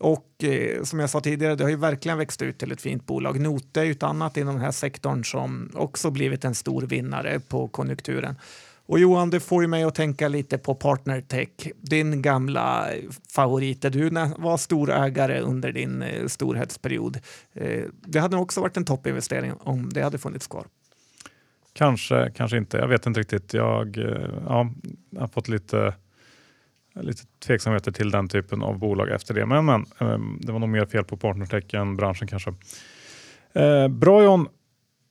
och 0.00 0.44
eh, 0.44 0.82
som 0.82 1.00
jag 1.00 1.10
sa 1.10 1.20
tidigare, 1.20 1.54
det 1.54 1.64
har 1.64 1.70
ju 1.70 1.76
verkligen 1.76 2.18
växt 2.18 2.42
ut 2.42 2.58
till 2.58 2.72
ett 2.72 2.80
fint 2.80 3.06
bolag. 3.06 3.40
Note 3.40 3.80
är 3.80 3.84
ju 3.84 3.92
ett 3.92 4.02
annat 4.02 4.36
inom 4.36 4.54
den 4.54 4.64
här 4.64 4.70
sektorn 4.70 5.24
som 5.24 5.70
också 5.74 6.10
blivit 6.10 6.44
en 6.44 6.54
stor 6.54 6.82
vinnare 6.82 7.40
på 7.40 7.68
konjunkturen. 7.68 8.36
Och 8.88 8.98
Johan, 8.98 9.30
det 9.30 9.40
får 9.40 9.62
ju 9.62 9.68
mig 9.68 9.84
att 9.84 9.94
tänka 9.94 10.28
lite 10.28 10.58
på 10.58 10.74
Partnertech, 10.74 11.48
din 11.76 12.22
gamla 12.22 12.88
favorit 13.34 13.82
där 13.82 13.90
du 13.90 14.10
var 14.38 14.56
storägare 14.56 15.40
under 15.40 15.72
din 15.72 16.02
eh, 16.02 16.26
storhetsperiod. 16.26 17.18
Eh, 17.54 17.84
det 18.06 18.18
hade 18.18 18.36
också 18.36 18.60
varit 18.60 18.76
en 18.76 18.84
toppinvestering 18.84 19.52
om 19.60 19.92
det 19.92 20.02
hade 20.02 20.18
funnits 20.18 20.46
kvar. 20.46 20.66
Kanske, 21.72 22.32
kanske 22.34 22.56
inte. 22.56 22.76
Jag 22.76 22.88
vet 22.88 23.06
inte 23.06 23.20
riktigt. 23.20 23.54
Jag 23.54 23.98
eh, 23.98 24.30
ja, 24.46 24.70
jag 25.10 25.20
har 25.20 25.28
fått 25.28 25.48
lite, 25.48 25.94
lite 26.94 27.22
tveksamheter 27.46 27.92
till 27.92 28.10
den 28.10 28.28
typen 28.28 28.62
av 28.62 28.78
bolag 28.78 29.10
efter 29.10 29.34
det. 29.34 29.46
Men, 29.46 29.64
men 29.64 29.86
ehm, 29.98 30.38
det 30.42 30.52
var 30.52 30.58
nog 30.58 30.68
mer 30.68 30.86
fel 30.86 31.04
på 31.04 31.16
Partnertech 31.16 31.74
än 31.74 31.96
branschen 31.96 32.28
kanske. 32.28 32.54
Eh, 33.52 33.88
bra 33.88 34.24
John, 34.24 34.48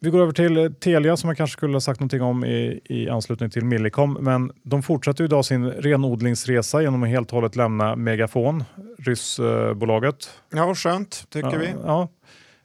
vi 0.06 0.12
går 0.12 0.22
över 0.22 0.32
till 0.32 0.76
Telia 0.80 1.18
som 1.18 1.28
jag 1.28 1.38
kanske 1.38 1.58
skulle 1.58 1.76
ha 1.76 1.82
sagt 1.82 2.00
någonting 2.00 2.22
om 2.22 2.46
i, 2.46 2.82
i 2.84 3.10
anslutning 3.10 3.50
till 3.50 3.66
Millicom. 3.66 4.18
Men 4.22 4.52
de 4.64 4.84
fortsätter 4.84 5.24
idag 5.24 5.46
sin 5.46 5.72
renodlingsresa 5.72 6.82
genom 6.82 7.04
att 7.04 7.10
helt 7.10 7.30
och 7.30 7.36
hållet 7.36 7.56
lämna 7.56 7.96
Megafon, 7.96 8.64
ryssbolaget. 9.00 10.30
Ja, 10.50 10.76
skönt 10.76 11.30
tycker 11.30 11.52
ja, 11.52 11.58
vi. 11.58 11.74
Ja. 11.86 12.08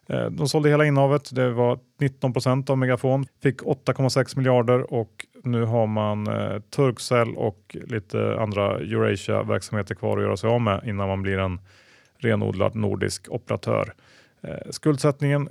Eh, 0.07 0.31
de 0.31 0.49
sålde 0.49 0.69
hela 0.69 0.85
innehavet. 0.85 1.35
Det 1.35 1.51
var 1.51 1.79
19 2.01 2.33
procent 2.33 2.71
av 2.71 2.79
Megafon. 2.79 3.27
Fick 3.43 3.63
8,6 3.63 4.37
miljarder 4.37 4.95
och 4.95 5.27
nu 5.45 5.65
har 5.65 5.87
man 5.87 6.27
eh, 6.27 6.61
Turkcell 6.61 7.37
och 7.37 7.77
lite 7.85 8.37
andra 8.41 8.79
Eurasia-verksamheter 8.79 9.95
kvar 9.95 10.17
att 10.17 10.25
göra 10.25 10.37
sig 10.37 10.51
av 10.51 10.61
med 10.61 10.81
innan 10.85 11.09
man 11.09 11.23
blir 11.23 11.39
en 11.39 11.61
renodlad 12.19 12.75
nordisk 12.75 13.27
operatör. 13.31 13.95
Eh, 14.43 14.71
skuldsättningen 14.71 15.49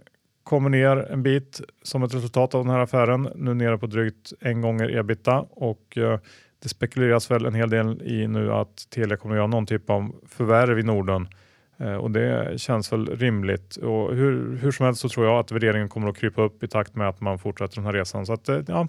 kommer 0.50 0.70
ner 0.70 1.12
en 1.12 1.24
bit 1.24 1.62
som 1.84 2.04
ett 2.04 2.14
resultat 2.14 2.56
av 2.56 2.66
den 2.66 2.74
här 2.74 2.80
affären. 2.80 3.30
Nu 3.36 3.54
nere 3.54 3.78
på 3.78 3.88
drygt 3.88 4.34
en 4.40 4.62
gånger 4.62 4.98
ebita 4.98 5.40
och 5.50 5.98
eh, 5.98 6.20
det 6.64 6.70
spekuleras 6.70 7.32
väl 7.32 7.46
en 7.46 7.56
hel 7.56 7.70
del 7.70 8.02
i 8.02 8.28
nu 8.28 8.54
att 8.54 8.90
Telia 8.90 9.18
kommer 9.18 9.36
att 9.36 9.40
göra 9.40 9.48
någon 9.48 9.66
typ 9.66 9.90
av 9.90 10.16
förvärv 10.28 10.80
i 10.80 10.84
Norden 10.84 11.28
eh, 11.78 11.94
och 11.94 12.12
det 12.12 12.62
känns 12.62 12.94
väl 12.94 13.18
rimligt. 13.18 13.76
Och 13.76 14.16
hur, 14.16 14.58
hur 14.58 14.72
som 14.72 14.86
helst 14.86 15.02
så 15.02 15.10
tror 15.10 15.26
jag 15.26 15.40
att 15.40 15.52
värderingen 15.52 15.90
kommer 15.90 16.10
att 16.10 16.18
krypa 16.18 16.42
upp 16.42 16.64
i 16.64 16.68
takt 16.68 16.96
med 16.96 17.10
att 17.10 17.22
man 17.22 17.40
fortsätter 17.40 17.76
den 17.76 17.86
här 17.86 17.94
resan. 17.94 18.26
Så 18.26 18.34
att, 18.34 18.50
eh, 18.50 18.62
ja, 18.68 18.88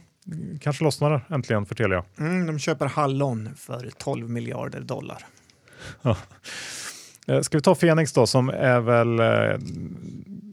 kanske 0.60 0.84
lossnar 0.84 1.26
äntligen 1.30 1.66
för 1.66 1.74
Telia. 1.74 2.04
Mm, 2.18 2.46
de 2.46 2.58
köper 2.58 2.86
hallon 2.86 3.54
för 3.56 3.90
12 3.98 4.30
miljarder 4.30 4.80
dollar. 4.80 5.26
Eh, 7.30 7.40
ska 7.40 7.58
vi 7.58 7.62
ta 7.62 7.74
Fenix 7.74 8.12
då 8.12 8.26
som 8.26 8.48
är 8.48 8.80
väl 8.80 9.20
eh, 9.20 9.58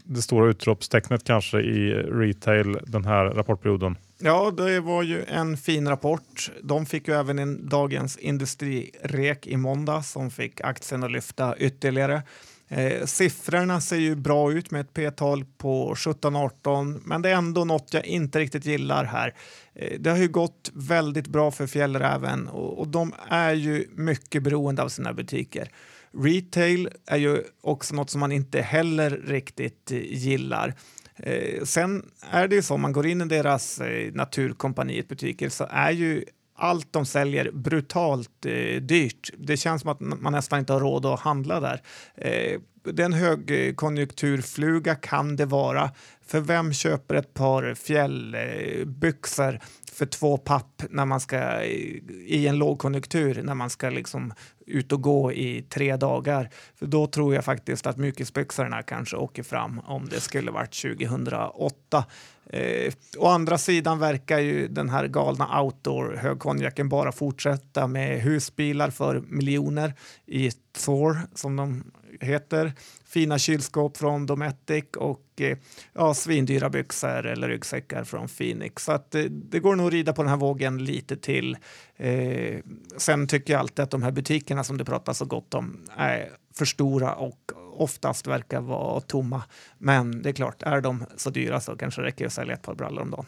det 0.04 0.22
stora 0.22 0.50
utropstecknet 0.50 1.24
kanske 1.24 1.60
i 1.60 1.94
retail 1.94 2.80
den 2.86 3.06
här 3.06 3.26
rapportperioden? 3.26 3.96
Ja, 4.20 4.52
det 4.58 4.80
var 4.80 5.04
ju 5.04 5.24
en 5.28 5.58
fin 5.58 5.90
rapport. 5.90 6.52
De 6.64 6.86
fick 6.86 7.08
ju 7.08 7.14
även 7.14 7.40
en 7.40 7.70
Dagens 7.70 8.18
Industrirek 8.18 9.48
i 9.48 9.58
måndag 9.58 10.04
som 10.04 10.32
fick 10.32 10.62
aktien 10.62 11.04
att 11.04 11.12
lyfta 11.12 11.58
ytterligare. 11.58 12.22
Eh, 12.70 13.06
siffrorna 13.06 13.82
ser 13.82 13.98
ju 13.98 14.16
bra 14.16 14.52
ut 14.52 14.72
med 14.72 14.82
ett 14.82 14.94
p-tal 14.94 15.46
på 15.58 15.94
17-18, 15.96 17.02
men 17.06 17.22
det 17.22 17.30
är 17.30 17.36
ändå 17.36 17.66
något 17.66 17.94
jag 17.94 18.06
inte 18.06 18.40
riktigt 18.40 18.66
gillar 18.66 19.04
här. 19.04 19.34
Eh, 19.76 20.00
det 20.00 20.10
har 20.10 20.18
ju 20.18 20.28
gått 20.28 20.72
väldigt 20.74 21.28
bra 21.28 21.52
för 21.52 21.68
Fjällräven 21.68 22.48
och, 22.48 22.80
och 22.80 22.88
de 22.88 23.14
är 23.30 23.54
ju 23.54 23.86
mycket 23.92 24.44
beroende 24.44 24.84
av 24.84 24.90
sina 24.90 25.14
butiker. 25.14 25.70
Retail 26.14 26.90
är 27.06 27.18
ju 27.18 27.44
också 27.62 27.96
något 27.96 28.10
som 28.10 28.20
man 28.20 28.32
inte 28.32 28.62
heller 28.62 29.10
riktigt 29.10 29.92
eh, 29.92 29.98
gillar. 29.98 30.74
Eh, 31.16 31.64
sen 31.64 32.06
är 32.32 32.48
det 32.48 32.56
ju 32.56 32.62
så, 32.62 32.74
om 32.74 32.82
man 32.82 32.94
går 32.94 33.08
in 33.08 33.22
i 33.22 33.26
deras 33.26 33.80
eh, 33.80 34.14
Naturkompaniet 34.14 35.08
butiker 35.08 35.50
så 35.50 35.68
är 35.70 35.92
ju 35.92 36.26
allt 36.56 36.94
de 36.94 37.06
säljer 37.06 37.52
brutalt 37.52 38.46
eh, 38.46 38.82
dyrt. 38.82 39.30
Det 39.38 39.58
känns 39.58 39.82
som 39.82 39.92
att 39.92 40.00
man 40.00 40.34
nästan 40.34 40.60
inte 40.60 40.74
har 40.74 40.80
råd 40.80 41.06
att 41.06 41.20
handla 41.20 41.60
där. 41.60 41.82
Eh, 42.16 42.60
den 42.88 42.96
det 42.96 43.04
är 43.04 43.06
en 43.06 43.14
högkonjunkturfluga 43.48 44.96
kan 44.96 45.36
det 45.36 45.46
vara. 45.46 45.92
För 46.26 46.40
vem 46.40 46.74
köper 46.74 47.16
ett 47.16 47.34
par 47.34 47.74
fjällbyxor 47.74 49.60
för 49.92 50.06
två 50.06 50.38
papp 50.38 50.84
när 50.90 51.06
man 51.06 51.20
ska 51.20 51.64
i 51.64 52.48
en 52.48 52.58
lågkonjunktur 52.58 53.44
när 53.44 53.54
man 53.54 53.70
ska 53.70 53.90
liksom 53.90 54.34
ut 54.66 54.92
och 54.92 55.02
gå 55.02 55.34
i 55.34 55.62
tre 55.70 55.96
dagar. 55.98 56.50
För 56.76 56.86
då 56.86 57.08
tror 57.08 57.36
jag 57.36 57.46
faktiskt 57.46 57.88
att 57.88 57.98
mjukisbyxorna 57.98 58.84
kanske 58.84 59.18
åker 59.18 59.44
fram 59.44 59.80
om 59.80 60.10
det 60.10 60.20
skulle 60.20 60.52
varit 60.52 60.82
2008. 60.82 62.06
Eh, 62.50 62.94
å 63.18 63.28
andra 63.28 63.58
sidan 63.58 64.00
verkar 64.00 64.40
ju 64.40 64.68
den 64.68 64.90
här 64.90 65.08
galna 65.08 65.62
outdoor-högkonjaken 65.62 66.90
bara 66.90 67.12
fortsätta 67.12 67.88
med 67.88 68.22
husbilar 68.22 68.90
för 68.90 69.20
miljoner 69.28 69.94
i 70.26 70.52
Thor 70.86 71.18
som 71.34 71.56
de 71.56 71.84
heter, 72.22 72.74
fina 73.06 73.38
kylskåp 73.38 73.98
från 73.98 74.26
Dometic 74.26 74.86
och 74.98 75.24
eh, 75.42 75.58
ja, 75.94 76.14
svindyra 76.14 76.70
byxor 76.70 77.26
eller 77.26 77.48
ryggsäckar 77.48 78.04
från 78.04 78.28
Phoenix. 78.28 78.84
Så 78.84 78.92
att, 78.92 79.16
eh, 79.16 79.24
det 79.24 79.60
går 79.60 79.76
nog 79.76 79.88
att 79.88 79.94
rida 79.94 80.14
på 80.14 80.22
den 80.22 80.30
här 80.30 80.38
vågen 80.38 80.86
lite 80.86 81.18
till. 81.18 81.58
Eh, 81.96 82.60
sen 82.98 83.28
tycker 83.28 83.54
jag 83.54 83.60
alltid 83.60 83.84
att 83.84 83.92
de 83.92 84.04
här 84.04 84.12
butikerna 84.12 84.64
som 84.64 84.78
du 84.78 84.86
pratar 84.86 85.14
så 85.14 85.26
gott 85.26 85.54
om 85.54 85.88
är 85.96 86.30
för 86.54 86.66
stora 86.66 87.16
och 87.16 87.52
oftast 87.74 88.28
verkar 88.28 88.62
vara 88.62 89.02
tomma. 89.02 89.44
Men 89.78 90.22
det 90.22 90.30
är 90.30 90.34
klart, 90.34 90.64
är 90.64 90.82
de 90.82 91.06
så 91.16 91.30
dyra 91.30 91.60
så 91.60 91.76
kanske 91.76 92.02
det 92.02 92.08
räcker 92.08 92.26
att 92.26 92.34
sälja 92.34 92.54
ett 92.54 92.62
par 92.62 92.76
brallor 92.76 93.02
om 93.02 93.12
dagen. 93.12 93.26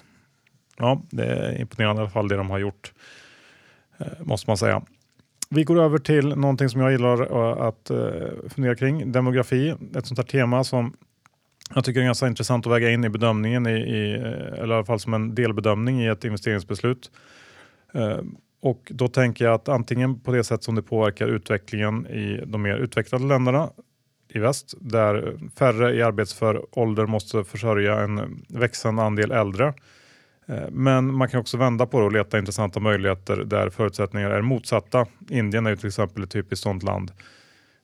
Ja, 0.78 1.02
det 1.10 1.25
är 1.25 1.62
imponerande 1.62 1.99
i 1.99 2.04
alla 2.04 2.12
fall 2.12 2.28
det 2.28 2.36
de 2.36 2.49
har 2.49 2.60
gjort, 2.60 2.93
eh, 3.97 4.08
måste 4.19 4.49
man 4.49 4.58
säga. 4.58 4.82
Vi 5.51 5.63
går 5.63 5.81
över 5.81 5.97
till 5.97 6.27
någonting 6.27 6.69
som 6.69 6.81
jag 6.81 6.91
gillar 6.91 7.21
eh, 7.21 7.62
att 7.62 7.89
eh, 7.89 8.49
fundera 8.49 8.75
kring, 8.75 9.12
demografi. 9.12 9.75
Ett 9.95 10.07
sånt 10.07 10.17
här 10.17 10.25
tema 10.25 10.63
som 10.63 10.93
jag 11.75 11.85
tycker 11.85 11.99
är 11.99 12.05
ganska 12.05 12.27
intressant 12.27 12.67
att 12.67 12.73
väga 12.73 12.89
in 12.91 13.03
i 13.03 13.09
bedömningen, 13.09 13.67
i, 13.67 13.71
i, 13.71 14.13
eh, 14.13 14.23
eller 14.59 14.73
i 14.73 14.77
alla 14.77 14.85
fall 14.85 14.99
som 14.99 15.13
en 15.13 15.35
delbedömning 15.35 16.01
i 16.01 16.07
ett 16.07 16.25
investeringsbeslut. 16.25 17.12
Och 18.62 18.91
då 18.93 19.07
tänker 19.07 19.45
jag 19.45 19.53
att 19.53 19.69
antingen 19.69 20.19
på 20.19 20.31
det 20.31 20.43
sätt 20.43 20.63
som 20.63 20.75
det 20.75 20.81
påverkar 20.81 21.27
utvecklingen 21.27 22.07
i 22.07 22.41
de 22.45 22.62
mer 22.62 22.77
utvecklade 22.77 23.25
länderna 23.25 23.69
i 24.27 24.39
väst, 24.39 24.73
där 24.79 25.39
färre 25.59 25.95
i 25.95 26.01
arbetsför 26.01 26.65
ålder 26.71 27.05
måste 27.05 27.43
försörja 27.43 27.99
en 27.99 28.45
växande 28.49 29.03
andel 29.03 29.31
äldre 29.31 29.65
Eh, 29.65 29.73
Eh, 30.49 30.69
men 30.71 31.13
man 31.13 31.29
kan 31.29 31.39
också 31.39 31.57
vända 31.57 31.85
på 31.85 31.99
det 31.99 32.05
och 32.05 32.12
leta 32.12 32.39
intressanta 32.39 32.79
möjligheter 32.79 33.38
där 33.38 33.69
förutsättningar 33.69 34.31
är 34.31 34.41
motsatta. 34.41 35.05
Indien 35.29 35.65
är 35.65 35.69
ju 35.69 35.75
till 35.75 35.88
exempel 35.88 36.23
ett 36.23 36.31
typiskt 36.31 36.63
sådant 36.63 36.83
land. 36.83 37.12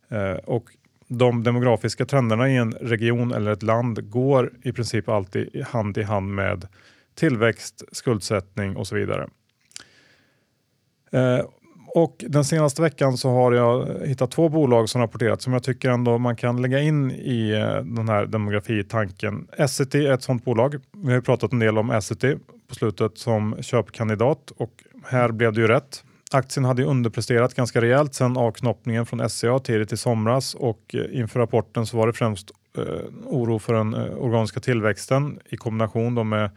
Eh, 0.10 0.32
och 0.32 0.65
de 1.08 1.43
demografiska 1.43 2.06
trenderna 2.06 2.49
i 2.49 2.56
en 2.56 2.71
region 2.71 3.34
eller 3.34 3.51
ett 3.51 3.63
land 3.63 4.10
går 4.10 4.51
i 4.62 4.71
princip 4.71 5.10
alltid 5.10 5.65
hand 5.65 5.97
i 5.97 6.04
hand 6.04 6.36
med 6.36 6.67
tillväxt, 7.15 7.84
skuldsättning 7.91 8.75
och 8.75 8.88
så 8.88 8.95
vidare. 8.95 9.30
Eh, 11.12 11.45
och 11.95 12.25
den 12.29 12.45
senaste 12.45 12.81
veckan 12.81 13.17
så 13.17 13.29
har 13.29 13.51
jag 13.51 13.88
hittat 14.05 14.31
två 14.31 14.49
bolag 14.49 14.89
som 14.89 15.01
rapporterat 15.01 15.41
som 15.41 15.53
jag 15.53 15.63
tycker 15.63 15.89
ändå 15.89 16.17
man 16.17 16.36
kan 16.36 16.62
lägga 16.62 16.79
in 16.79 17.12
i 17.12 17.51
eh, 17.51 17.84
den 17.84 18.10
här 18.10 18.25
demografitanken. 18.25 19.47
Essity 19.58 20.05
är 20.05 20.13
ett 20.13 20.23
sådant 20.23 20.45
bolag. 20.45 20.75
Vi 20.91 21.13
har 21.13 21.21
pratat 21.21 21.53
en 21.53 21.60
del 21.60 21.77
om 21.77 21.91
Essity 21.91 22.36
på 22.67 22.75
slutet 22.75 23.17
som 23.17 23.55
köpkandidat 23.62 24.51
och 24.58 24.71
här 25.05 25.31
blev 25.31 25.53
det 25.53 25.62
ju 25.62 25.67
rätt. 25.67 26.03
Aktien 26.31 26.65
hade 26.65 26.81
ju 26.81 26.88
underpresterat 26.88 27.53
ganska 27.53 27.81
rejält 27.81 28.13
sedan 28.13 28.38
avknoppningen 28.38 29.05
från 29.05 29.29
SCA 29.29 29.60
tidigt 29.60 29.93
i 29.93 29.97
somras 29.97 30.55
och 30.55 30.95
eh, 30.95 31.19
inför 31.19 31.39
rapporten 31.39 31.86
så 31.86 31.97
var 31.97 32.08
det 32.08 32.13
främst 32.13 32.51
eh, 32.77 32.84
oro 33.25 33.60
för 33.60 33.73
den 33.73 33.93
eh, 33.93 34.17
organiska 34.17 34.60
tillväxten 34.60 35.39
i 35.49 35.58
kombination 35.58 36.29
med, 36.29 36.49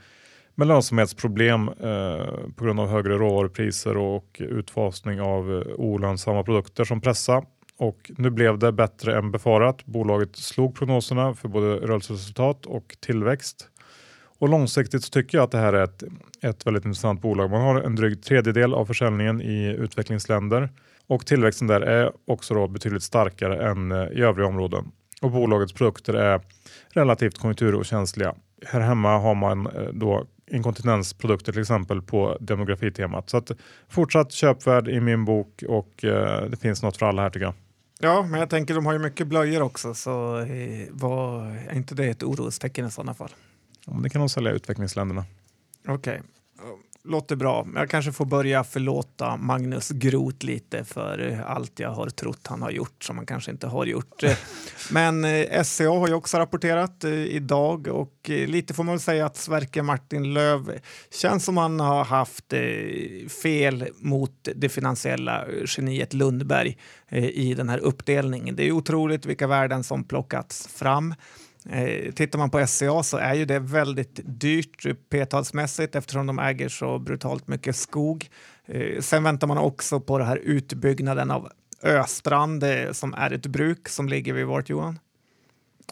med 0.59 0.67
lönsamhetsproblem 0.67 1.69
eh, 1.69 2.27
på 2.57 2.65
grund 2.65 2.81
av 2.81 2.89
högre 2.89 3.19
råvarupriser 3.19 3.97
och 3.97 4.37
utfasning 4.39 5.21
av 5.21 5.53
eh, 5.53 5.75
olönsamma 5.75 6.43
produkter 6.43 6.85
som 6.85 7.01
pressa. 7.01 7.45
Och 7.77 8.11
nu 8.17 8.31
blev 8.31 8.59
det 8.59 8.73
bättre 8.73 9.19
än 9.19 9.31
befarat. 9.31 9.87
Bolaget 9.87 10.37
slog 10.37 10.75
prognoserna 10.75 11.35
för 11.35 11.49
både 11.49 11.67
rörelseresultat 11.67 12.67
och 12.67 12.97
tillväxt 13.01 13.69
och 14.39 14.49
långsiktigt 14.49 15.05
så 15.05 15.11
tycker 15.11 15.39
jag 15.39 15.45
att 15.45 15.51
det 15.51 15.59
här 15.59 15.73
är 15.73 15.85
ett, 15.85 16.03
ett 16.43 16.67
väldigt 16.67 16.85
intressant 16.85 17.21
bolag. 17.21 17.51
Man 17.51 17.61
har 17.61 17.81
en 17.81 17.97
dryg 17.97 18.23
tredjedel 18.23 18.75
av 18.75 18.87
försäljningen 18.87 19.41
i 19.41 19.77
utvecklingsländer 19.79 20.69
och 21.07 21.27
tillväxten 21.27 21.67
där 21.67 21.81
är 21.81 22.13
också 22.27 22.55
då 22.55 22.69
betydligt 22.69 23.03
starkare 23.03 23.71
än 23.71 23.93
eh, 23.93 24.09
i 24.09 24.21
övriga 24.21 24.49
områden. 24.49 24.91
Och 25.23 25.31
bolagets 25.31 25.73
produkter 25.73 26.15
är 26.15 26.41
relativt 26.89 27.39
konjunkturokänsliga. 27.39 28.35
Här 28.67 28.81
hemma 28.81 29.19
har 29.19 29.35
man 29.35 29.67
eh, 29.67 29.83
då 29.93 30.27
inkontinensprodukter 30.51 31.53
till 31.53 31.61
exempel 31.61 32.03
på 32.03 32.37
demografitemat. 32.41 33.31
Så 33.31 33.37
att 33.37 33.51
fortsatt 33.89 34.33
köpvärd 34.33 34.89
i 34.89 35.01
min 35.01 35.25
bok 35.25 35.63
och 35.69 36.05
eh, 36.05 36.43
det 36.43 36.57
finns 36.57 36.83
något 36.83 36.97
för 36.97 37.07
alla 37.07 37.23
här 37.23 37.31
tycker 37.31 37.47
jag. 37.47 37.55
Ja, 38.01 38.23
men 38.23 38.41
jag 38.41 38.51
tänker 38.51 38.75
de 38.75 38.87
har 38.87 38.93
ju 38.93 38.99
mycket 38.99 39.27
blöjor 39.27 39.63
också 39.63 39.95
så 39.95 40.39
eh, 40.39 40.87
var, 40.91 41.47
är 41.47 41.77
inte 41.77 41.95
det 41.95 42.07
ett 42.07 42.23
orostecken 42.23 42.87
i 42.87 42.91
sådana 42.91 43.15
fall? 43.15 43.31
Ja, 43.87 43.93
det 44.03 44.11
kan 44.11 44.21
de 44.21 44.29
sälja 44.29 44.53
i 44.53 44.55
utvecklingsländerna. 44.55 45.25
Okej. 45.87 45.95
Okay 45.95 46.21
låter 47.05 47.37
bra. 47.37 47.67
Jag 47.75 47.91
kanske 47.91 48.13
får 48.13 48.25
börja 48.25 48.65
förlåta 48.65 49.37
Magnus 49.37 49.91
Groth 49.91 50.47
lite 50.47 50.85
för 50.85 51.43
allt 51.47 51.79
jag 51.79 51.91
har 51.91 52.09
trott 52.09 52.47
han 52.47 52.63
har 52.63 52.71
gjort 52.71 53.05
som 53.05 53.17
han 53.17 53.27
kanske 53.27 53.51
inte 53.51 53.67
har 53.67 53.87
gjort. 53.87 54.23
Men 54.91 55.25
eh, 55.25 55.63
SCA 55.63 55.89
har 55.89 56.09
ju 56.09 56.15
också 56.15 56.39
rapporterat 56.39 57.05
eh, 57.05 57.13
idag 57.13 57.89
och 57.89 58.31
eh, 58.31 58.49
lite 58.49 58.75
får 58.75 58.85
man 58.85 58.95
väl 58.95 59.01
säga 59.01 59.27
att 59.27 59.37
Sverker 59.37 59.83
Martin 59.83 60.35
Löv 60.35 60.79
känns 61.11 61.45
som 61.45 61.57
han 61.57 61.81
har 61.81 62.05
haft 62.05 62.53
fel 63.43 63.89
mot 63.99 64.49
det 64.55 64.69
finansiella 64.69 65.45
geniet 65.67 66.15
Lundberg 66.15 66.77
i 67.11 67.55
den 67.55 67.69
här 67.69 67.79
uppdelningen. 67.79 68.57
Det 68.57 68.69
är 68.69 68.73
otroligt 68.73 69.27
vilka 69.27 69.47
värden 69.47 69.85
som 69.85 70.05
plockats 70.05 70.67
fram. 70.67 71.15
Eh, 71.69 72.13
tittar 72.13 72.39
man 72.39 72.51
på 72.51 72.67
SCA 72.67 73.03
så 73.03 73.17
är 73.17 73.35
ju 73.35 73.45
det 73.45 73.59
väldigt 73.59 74.21
dyrt 74.25 74.87
p-talsmässigt 75.11 75.97
eftersom 75.97 76.27
de 76.27 76.39
äger 76.39 76.69
så 76.69 76.99
brutalt 76.99 77.49
mycket 77.49 77.77
skog. 77.77 78.31
Eh, 78.67 79.01
sen 79.01 79.23
väntar 79.23 79.47
man 79.47 79.59
också 79.59 80.01
på 80.01 80.19
den 80.19 80.27
här 80.27 80.37
utbyggnaden 80.37 81.31
av 81.31 81.49
Östrand 81.83 82.65
eh, 82.65 82.93
som 82.93 83.15
är 83.15 83.31
ett 83.31 83.47
bruk 83.47 83.89
som 83.89 84.09
ligger 84.09 84.33
vid 84.33 84.47
vart 84.47 84.69
Johan? 84.69 84.99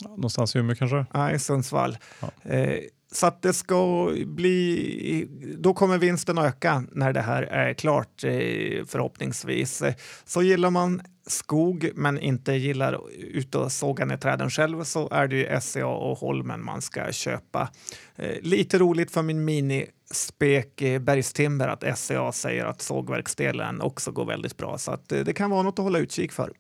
Någonstans 0.03 0.57
i 0.57 0.59
Umeå 0.59 0.77
kanske? 0.77 1.07
Nej, 1.15 1.39
Sundsvall. 1.39 1.99
Ja. 2.21 2.51
Eh, 2.51 2.79
så 3.13 3.27
att 3.27 3.43
det 3.43 3.53
ska 3.53 4.13
bli, 4.27 5.29
då 5.59 5.75
kommer 5.75 5.99
vinsten 5.99 6.39
öka 6.39 6.85
när 6.93 7.13
det 7.13 7.21
här 7.21 7.43
är 7.43 7.75
klart 7.75 8.25
eh, 8.25 8.85
förhoppningsvis. 8.87 9.83
Så 10.25 10.43
gillar 10.43 10.71
man 10.71 11.03
skog 11.27 11.91
men 11.95 12.19
inte 12.19 12.53
gillar 12.53 13.01
ut 13.19 13.55
och 13.55 13.73
såga 13.73 14.05
ner 14.05 14.17
träden 14.17 14.51
själv 14.51 14.85
så 14.85 15.09
är 15.11 15.29
det 15.29 15.37
ju 15.37 15.61
SCA 15.61 15.87
och 15.87 16.19
Holmen 16.19 16.65
man 16.65 16.83
ska 16.83 17.13
köpa. 17.13 17.69
Eh, 18.17 18.41
lite 18.43 18.79
roligt 18.79 19.11
för 19.11 19.23
min 19.23 19.45
minispek 19.45 20.83
Bergstimber 21.01 21.69
att 21.69 21.99
SCA 21.99 22.33
säger 22.33 22.65
att 22.65 22.83
sågverksdelen 22.83 23.81
också 23.81 24.11
går 24.13 24.25
väldigt 24.25 24.57
bra 24.57 24.79
så 24.79 24.93
att 24.93 25.09
det 25.09 25.37
kan 25.37 25.51
vara 25.51 25.63
något 25.63 25.79
att 25.79 25.85
hålla 25.85 25.99
utkik 25.99 26.33
för. 26.33 26.53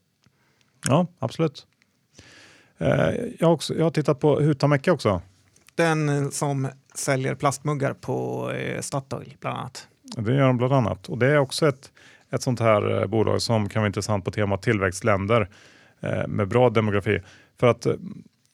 Ja, 0.88 1.06
absolut. 1.18 1.66
Jag 2.78 3.46
har, 3.46 3.52
också, 3.52 3.74
jag 3.74 3.84
har 3.84 3.90
tittat 3.90 4.20
på 4.20 4.40
Hutamecka 4.40 4.92
också. 4.92 5.22
Den 5.74 6.30
som 6.30 6.68
säljer 6.94 7.34
plastmuggar 7.34 7.94
på 7.94 8.50
eh, 8.50 8.80
Statoil 8.80 9.36
bland 9.40 9.58
annat. 9.58 9.88
Det 10.02 10.34
gör 10.34 10.46
de 10.46 10.56
bland 10.56 10.72
annat 10.72 11.08
och 11.08 11.18
det 11.18 11.26
är 11.26 11.38
också 11.38 11.68
ett, 11.68 11.92
ett 12.30 12.42
sånt 12.42 12.60
här 12.60 13.00
eh, 13.00 13.06
bolag 13.06 13.42
som 13.42 13.68
kan 13.68 13.80
vara 13.82 13.86
intressant 13.86 14.24
på 14.24 14.30
temat 14.30 14.62
tillväxtländer 14.62 15.48
eh, 16.00 16.26
med 16.26 16.48
bra 16.48 16.70
demografi. 16.70 17.20
För 17.60 17.66
att 17.66 17.86
eh, 17.86 17.94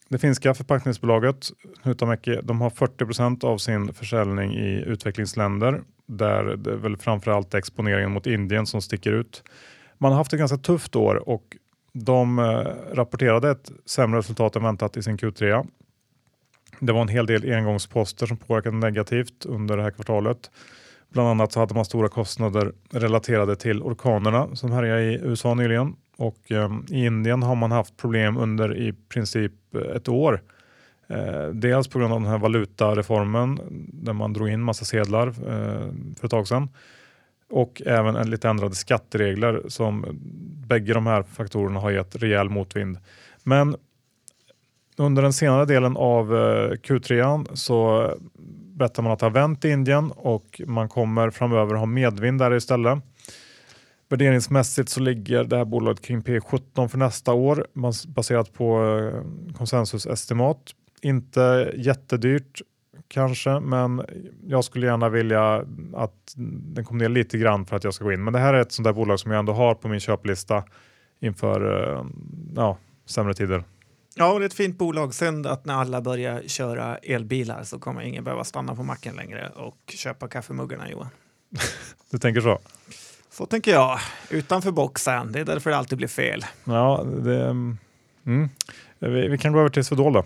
det 0.09 0.19
finska 0.19 0.55
förpackningsbolaget 0.55 1.51
Huhtamäki, 1.83 2.39
de 2.43 2.61
har 2.61 2.71
40% 2.71 3.45
av 3.45 3.59
sin 3.59 3.95
försäljning 3.95 4.55
i 4.55 4.85
utvecklingsländer 4.87 5.81
där 6.07 6.45
det 6.57 6.71
är 6.71 6.77
väl 6.77 6.97
framförallt 6.97 7.55
exponeringen 7.55 8.13
mot 8.13 8.27
Indien 8.27 8.67
som 8.67 8.83
sticker 8.83 9.13
ut. 9.13 9.43
Man 9.99 10.13
har 10.13 10.19
haft 10.19 10.33
ett 10.33 10.39
ganska 10.39 10.59
tufft 10.59 10.97
år 10.97 11.29
och 11.29 11.57
de 11.93 12.41
rapporterade 12.93 13.51
ett 13.51 13.73
sämre 13.87 14.19
resultat 14.19 14.57
än 14.57 14.63
väntat 14.63 14.97
i 14.97 15.03
sin 15.03 15.19
Q3 15.19 15.67
det 16.87 16.93
var 16.93 17.03
en 17.03 17.09
hel 17.09 17.27
del 17.27 17.53
engångsposter 17.53 18.27
som 18.27 18.37
påverkade 18.37 18.77
negativt 18.77 19.47
under 19.47 19.77
det 19.77 19.83
här 19.83 19.91
kvartalet. 19.91 20.51
Bland 21.13 21.29
annat 21.29 21.53
så 21.53 21.61
hade 21.61 21.75
man 21.75 21.85
stora 21.85 22.09
kostnader 22.09 22.73
relaterade 22.91 23.57
till 23.57 23.83
orkanerna 23.83 24.57
som 24.57 24.73
härjade 24.73 25.03
i 25.03 25.21
USA 25.23 25.55
nyligen 25.55 25.97
och 26.17 26.53
eh, 26.53 26.71
i 26.89 27.05
Indien 27.05 27.43
har 27.43 27.55
man 27.55 27.73
haft 27.73 27.97
problem 27.97 28.37
under 28.37 28.77
i 28.77 28.93
princip 28.93 29.53
eh, 29.75 29.97
ett 29.97 30.09
år. 30.09 30.43
Eh, 31.07 31.47
dels 31.47 31.89
på 31.89 31.99
grund 31.99 32.13
av 32.13 32.21
den 32.21 32.31
här 32.31 32.39
valutareformen 32.39 33.61
där 33.93 34.13
man 34.13 34.33
drog 34.33 34.49
in 34.49 34.63
massa 34.63 34.85
sedlar 34.85 35.29
eh, 35.29 35.93
för 36.19 36.25
ett 36.25 36.31
tag 36.31 36.49
sedan 36.49 36.69
och 37.51 37.83
även 37.87 38.17
en 38.17 38.31
lite 38.31 38.49
ändrade 38.49 38.75
skatteregler 38.75 39.63
som 39.69 40.07
bägge 40.67 40.95
de 40.95 41.07
här 41.07 41.23
faktorerna 41.23 41.81
har 41.81 41.91
gett 41.91 42.17
rejäl 42.17 42.51
motvind. 42.51 42.99
Men 43.43 43.77
under 44.97 45.23
den 45.23 45.33
senare 45.33 45.65
delen 45.65 45.97
av 45.97 46.37
eh, 46.37 46.71
Q3 46.71 47.47
så 47.55 48.11
berättar 48.73 49.03
man 49.03 49.13
att 49.13 49.19
det 49.19 49.27
har 49.27 49.31
vänt 49.31 49.65
i 49.65 49.71
Indien 49.71 50.11
och 50.11 50.61
man 50.67 50.89
kommer 50.89 51.31
framöver 51.31 51.75
ha 51.75 51.87
medvind 51.87 52.39
där 52.39 52.55
istället. 52.55 52.99
Värderingsmässigt 54.09 54.89
så 54.89 55.01
ligger 55.01 55.45
det 55.45 55.57
här 55.57 55.65
bolaget 55.65 56.01
kring 56.01 56.23
P17 56.23 56.89
för 56.89 56.99
nästa 56.99 57.33
år 57.33 57.67
baserat 58.07 58.53
på 58.53 58.99
eh, 58.99 59.55
konsensusestimat. 59.57 60.59
Inte 61.03 61.73
jättedyrt 61.77 62.63
kanske, 63.09 63.61
men 63.61 64.03
jag 64.47 64.65
skulle 64.65 64.87
gärna 64.87 65.09
vilja 65.09 65.65
att 65.95 66.35
den 66.75 66.85
kom 66.85 66.99
ner 66.99 67.09
lite 67.09 67.39
grann 67.39 67.67
för 67.67 67.77
att 67.77 67.85
jag 67.85 67.95
ska 67.95 68.05
gå 68.05 68.13
in. 68.13 68.25
Men 68.25 68.33
det 68.33 68.39
här 68.39 68.55
är 68.55 68.61
ett 68.61 68.73
sånt 68.73 68.85
där 68.85 68.93
bolag 68.93 69.21
som 69.21 69.31
jag 69.31 69.39
ändå 69.39 69.53
har 69.53 69.75
på 69.75 69.89
min 69.89 70.01
köplista 70.01 70.65
inför 71.21 71.83
eh, 71.83 72.05
ja, 72.57 72.79
sämre 73.07 73.35
tider. 73.35 73.65
Ja, 74.15 74.39
det 74.39 74.45
är 74.45 74.47
ett 74.47 74.55
fint 74.55 74.79
bolag. 74.79 75.15
Synd 75.15 75.47
att 75.47 75.65
när 75.65 75.75
alla 75.75 76.01
börjar 76.01 76.43
köra 76.47 76.97
elbilar 76.97 77.65
så 77.65 77.79
kommer 77.79 78.03
ingen 78.03 78.25
behöva 78.25 78.45
stanna 78.45 78.75
på 78.75 78.83
macken 78.83 79.17
längre 79.17 79.49
och 79.49 79.77
köpa 79.89 80.29
kaffemuggarna, 80.29 80.91
Johan. 80.91 81.09
du 82.11 82.19
tänker 82.19 82.41
så? 82.41 82.59
Så 83.31 83.47
tänker 83.47 83.73
jag. 83.73 83.99
Utanför 84.31 84.71
boxen. 84.71 85.33
Det 85.33 85.41
är 85.41 85.45
därför 85.45 85.71
det 85.71 85.77
alltid 85.77 85.99
blir 85.99 86.09
fel. 86.09 86.45
Ja, 86.65 87.05
det, 87.25 87.45
mm. 87.45 88.49
vi, 88.99 89.29
vi, 89.29 89.39
kan 89.39 89.53
gå 89.53 89.59
över 89.59 89.69
till 89.69 89.85
Swedol 89.85 90.13
då. 90.13 90.25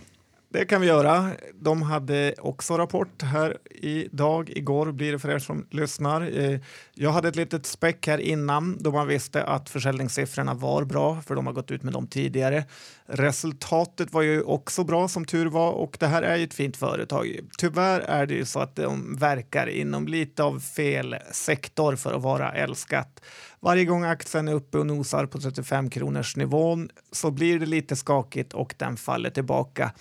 Det 0.56 0.64
kan 0.64 0.80
vi 0.80 0.86
göra. 0.86 1.30
De 1.54 1.82
hade 1.82 2.34
också 2.38 2.78
rapport 2.78 3.22
här 3.22 3.56
idag. 3.70 4.50
Igår 4.50 4.92
blir 4.92 5.12
det 5.12 5.18
för 5.18 5.28
er 5.28 5.38
som 5.38 5.66
lyssnar. 5.70 6.38
Eh, 6.38 6.60
jag 6.94 7.10
hade 7.10 7.28
ett 7.28 7.36
litet 7.36 7.66
späck 7.66 8.06
här 8.06 8.18
innan 8.18 8.76
då 8.80 8.90
man 8.90 9.06
visste 9.06 9.44
att 9.44 9.70
försäljningssiffrorna 9.70 10.54
var 10.54 10.84
bra 10.84 11.22
för 11.26 11.34
de 11.34 11.46
har 11.46 11.52
gått 11.52 11.70
ut 11.70 11.82
med 11.82 11.92
dem 11.92 12.06
tidigare. 12.06 12.64
Resultatet 13.06 14.12
var 14.12 14.22
ju 14.22 14.42
också 14.42 14.84
bra 14.84 15.08
som 15.08 15.24
tur 15.24 15.46
var 15.46 15.72
och 15.72 15.96
det 16.00 16.06
här 16.06 16.22
är 16.22 16.36
ju 16.36 16.44
ett 16.44 16.54
fint 16.54 16.76
företag. 16.76 17.38
Tyvärr 17.58 18.00
är 18.00 18.26
det 18.26 18.34
ju 18.34 18.44
så 18.44 18.60
att 18.60 18.76
de 18.76 19.16
verkar 19.16 19.66
inom 19.66 20.06
lite 20.06 20.42
av 20.42 20.60
fel 20.60 21.16
sektor 21.32 21.96
för 21.96 22.14
att 22.14 22.22
vara 22.22 22.52
älskat. 22.52 23.20
Varje 23.60 23.84
gång 23.84 24.04
aktien 24.04 24.48
är 24.48 24.54
uppe 24.54 24.78
och 24.78 24.86
nosar 24.86 25.26
på 25.26 25.38
35 25.38 25.90
kronors 25.90 26.36
nivån 26.36 26.88
så 27.12 27.30
blir 27.30 27.58
det 27.58 27.66
lite 27.66 27.96
skakigt 27.96 28.52
och 28.52 28.74
den 28.78 28.96
faller 28.96 29.30
tillbaka. 29.30 29.92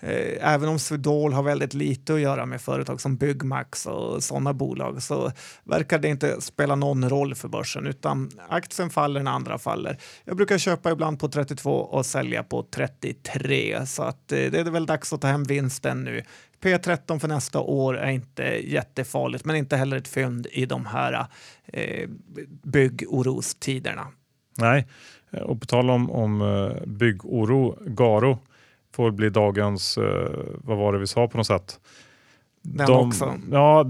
Eh, 0.00 0.52
även 0.54 0.68
om 0.68 0.78
Swedol 0.78 1.32
har 1.32 1.42
väldigt 1.42 1.74
lite 1.74 2.14
att 2.14 2.20
göra 2.20 2.46
med 2.46 2.60
företag 2.60 3.00
som 3.00 3.16
Byggmax 3.16 3.86
och 3.86 4.24
sådana 4.24 4.52
bolag 4.52 5.02
så 5.02 5.32
verkar 5.64 5.98
det 5.98 6.08
inte 6.08 6.40
spela 6.40 6.74
någon 6.74 7.08
roll 7.08 7.34
för 7.34 7.48
börsen 7.48 7.86
utan 7.86 8.30
aktien 8.48 8.90
faller 8.90 9.22
när 9.22 9.30
andra 9.30 9.58
faller. 9.58 9.98
Jag 10.24 10.36
brukar 10.36 10.58
köpa 10.58 10.90
ibland 10.90 11.20
på 11.20 11.28
32 11.28 11.70
och 11.70 12.06
sälja 12.06 12.42
på 12.42 12.66
33 12.70 13.86
så 13.86 14.02
att 14.02 14.32
eh, 14.32 14.38
det 14.38 14.60
är 14.60 14.70
väl 14.70 14.86
dags 14.86 15.12
att 15.12 15.20
ta 15.20 15.28
hem 15.28 15.44
vinsten 15.44 16.04
nu. 16.04 16.22
P13 16.62 17.18
för 17.18 17.28
nästa 17.28 17.60
år 17.60 17.98
är 17.98 18.10
inte 18.10 18.42
jättefarligt 18.42 19.44
men 19.44 19.56
inte 19.56 19.76
heller 19.76 19.96
ett 19.96 20.08
fynd 20.08 20.46
i 20.52 20.66
de 20.66 20.86
här 20.86 21.26
eh, 21.66 22.08
byggorostiderna. 22.62 24.06
Nej, 24.58 24.86
och 25.30 25.60
på 25.60 25.66
tal 25.66 25.90
om, 25.90 26.10
om 26.10 26.42
eh, 26.42 26.86
byggoro, 26.86 27.78
Garo 27.86 28.38
får 28.92 29.10
bli 29.10 29.30
dagens, 29.30 29.98
eh, 29.98 30.30
vad 30.64 30.78
var 30.78 30.92
det 30.92 30.98
vi 30.98 31.06
sa 31.06 31.28
på 31.28 31.36
något 31.36 31.46
sätt? 31.46 31.80
Den 32.62 32.86
De, 32.86 33.08
också? 33.08 33.34
Ja, 33.50 33.84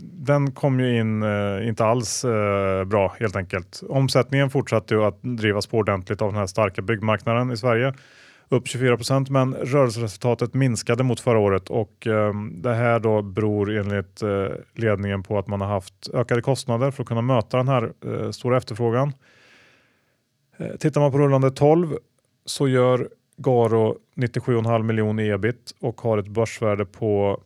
den 0.00 0.52
kom 0.52 0.80
ju 0.80 0.98
in 1.00 1.22
eh, 1.22 1.68
inte 1.68 1.84
alls 1.84 2.24
eh, 2.24 2.84
bra 2.84 3.14
helt 3.20 3.36
enkelt. 3.36 3.82
Omsättningen 3.88 4.50
fortsatte 4.50 4.94
ju 4.94 5.04
att 5.04 5.22
drivas 5.22 5.66
på 5.66 5.76
ordentligt 5.76 6.22
av 6.22 6.28
den 6.28 6.38
här 6.38 6.46
starka 6.46 6.82
byggmarknaden 6.82 7.52
i 7.52 7.56
Sverige. 7.56 7.94
Upp 8.48 8.68
24 8.68 8.96
procent 8.96 9.30
men 9.30 9.54
rörelseresultatet 9.54 10.54
minskade 10.54 11.02
mot 11.02 11.20
förra 11.20 11.38
året 11.38 11.70
och 11.70 12.06
eh, 12.06 12.34
det 12.52 12.74
här 12.74 13.00
då 13.00 13.22
beror 13.22 13.76
enligt 13.76 14.22
eh, 14.22 14.46
ledningen 14.74 15.22
på 15.22 15.38
att 15.38 15.46
man 15.46 15.60
har 15.60 15.68
haft 15.68 16.08
ökade 16.14 16.42
kostnader 16.42 16.90
för 16.90 17.02
att 17.02 17.08
kunna 17.08 17.22
möta 17.22 17.56
den 17.56 17.68
här 17.68 17.92
eh, 18.06 18.30
stora 18.30 18.56
efterfrågan. 18.56 19.12
Tittar 20.78 21.00
man 21.00 21.12
på 21.12 21.18
rullande 21.18 21.50
12 21.50 21.96
så 22.44 22.68
gör 22.68 23.08
Garo 23.42 23.98
97,5 24.16 24.82
miljoner 24.82 25.24
ebit 25.24 25.74
och 25.80 26.00
har 26.00 26.18
ett 26.18 26.28
börsvärde 26.28 26.84
på 26.84 27.42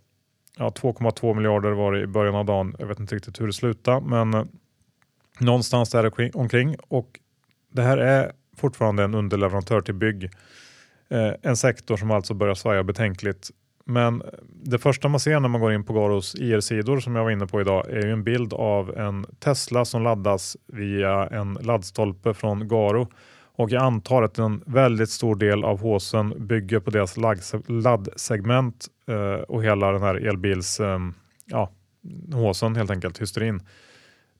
ja, 0.56 0.68
2,2 0.68 1.35
miljarder 1.35 1.70
var 1.70 1.92
det 1.92 2.00
i 2.00 2.06
början 2.06 2.35
av 2.35 2.44
dagen. 2.44 2.76
Jag 2.78 2.87
vet 2.87 3.00
inte 3.00 3.14
riktigt 3.14 3.40
hur 3.40 3.46
det 3.46 3.52
slutar, 3.52 4.00
men 4.00 4.35
eh, 4.35 4.44
någonstans 5.40 5.90
där 5.90 6.37
omkring 6.37 6.76
och 6.88 7.20
det 7.72 7.82
här 7.82 7.98
är 7.98 8.32
fortfarande 8.56 9.04
en 9.04 9.14
underleverantör 9.14 9.80
till 9.80 9.94
bygg. 9.94 10.30
Eh, 11.09 11.32
en 11.42 11.56
sektor 11.56 11.96
som 11.96 12.11
alltså 12.11 12.35
börjar 12.35 12.54
svaja 12.54 12.82
betänkligt. 12.82 13.50
Men 13.85 14.20
eh, 14.20 14.28
det 14.48 14.78
första 14.78 15.09
man 15.09 15.20
ser 15.20 15.40
när 15.40 15.48
man 15.48 15.61
går 15.61 15.72
in 15.72 15.85
på 15.85 15.92
Garos 15.92 16.35
IR-sidor 16.35 17.00
som 17.00 17.16
jag 17.16 17.24
var 17.24 17.30
inne 17.30 17.46
på 17.46 17.61
idag 17.61 17.90
är 17.90 18.06
ju 18.06 18.12
en 18.12 18.24
bild 18.24 18.52
av 18.52 18.96
en 18.98 19.26
Tesla 19.38 19.85
som 19.85 20.02
laddas 20.02 20.56
via 20.66 21.26
en 21.26 21.54
laddstolpe 21.54 22.35
från 22.35 22.68
Garo. 22.68 23.09
Och 23.57 23.71
jag 23.71 23.83
antar 23.83 24.23
att 24.23 24.38
en 24.38 24.62
väldigt 24.66 25.11
stor 25.11 25.37
del 25.37 25.64
av 25.64 25.81
håsen 25.81 26.47
bygger 26.47 26.81
på 26.81 26.90
deras 26.90 27.16
laddsegment 27.69 28.87
eh, 29.09 29.42
och 29.42 29.64
hela 29.64 29.92
den 29.92 30.03
här 30.03 30.14
elbils 30.14 30.81
eh, 30.81 30.99
ja, 31.47 31.73
håsen 32.33 32.77
helt 32.77 32.90
enkelt, 32.90 33.21
hysterin. 33.21 33.62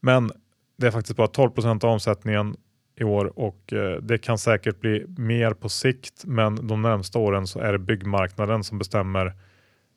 Men 0.00 0.31
det 0.79 0.87
är 0.87 0.90
faktiskt 0.90 1.16
bara 1.16 1.26
12% 1.26 1.85
av 1.85 1.90
omsättningen 1.90 2.57
i 2.96 3.05
år 3.05 3.38
och 3.38 3.72
eh, 3.72 3.96
det 4.02 4.18
kan 4.18 4.38
säkert 4.38 4.81
bli 4.81 5.05
mer 5.16 5.52
på 5.52 5.68
sikt 5.68 6.24
men 6.24 6.66
de 6.66 6.83
närmsta 6.83 7.18
åren 7.18 7.46
så 7.46 7.59
är 7.59 7.72
det 7.72 7.79
byggmarknaden 7.79 8.64
som 8.64 8.79
bestämmer 8.79 9.33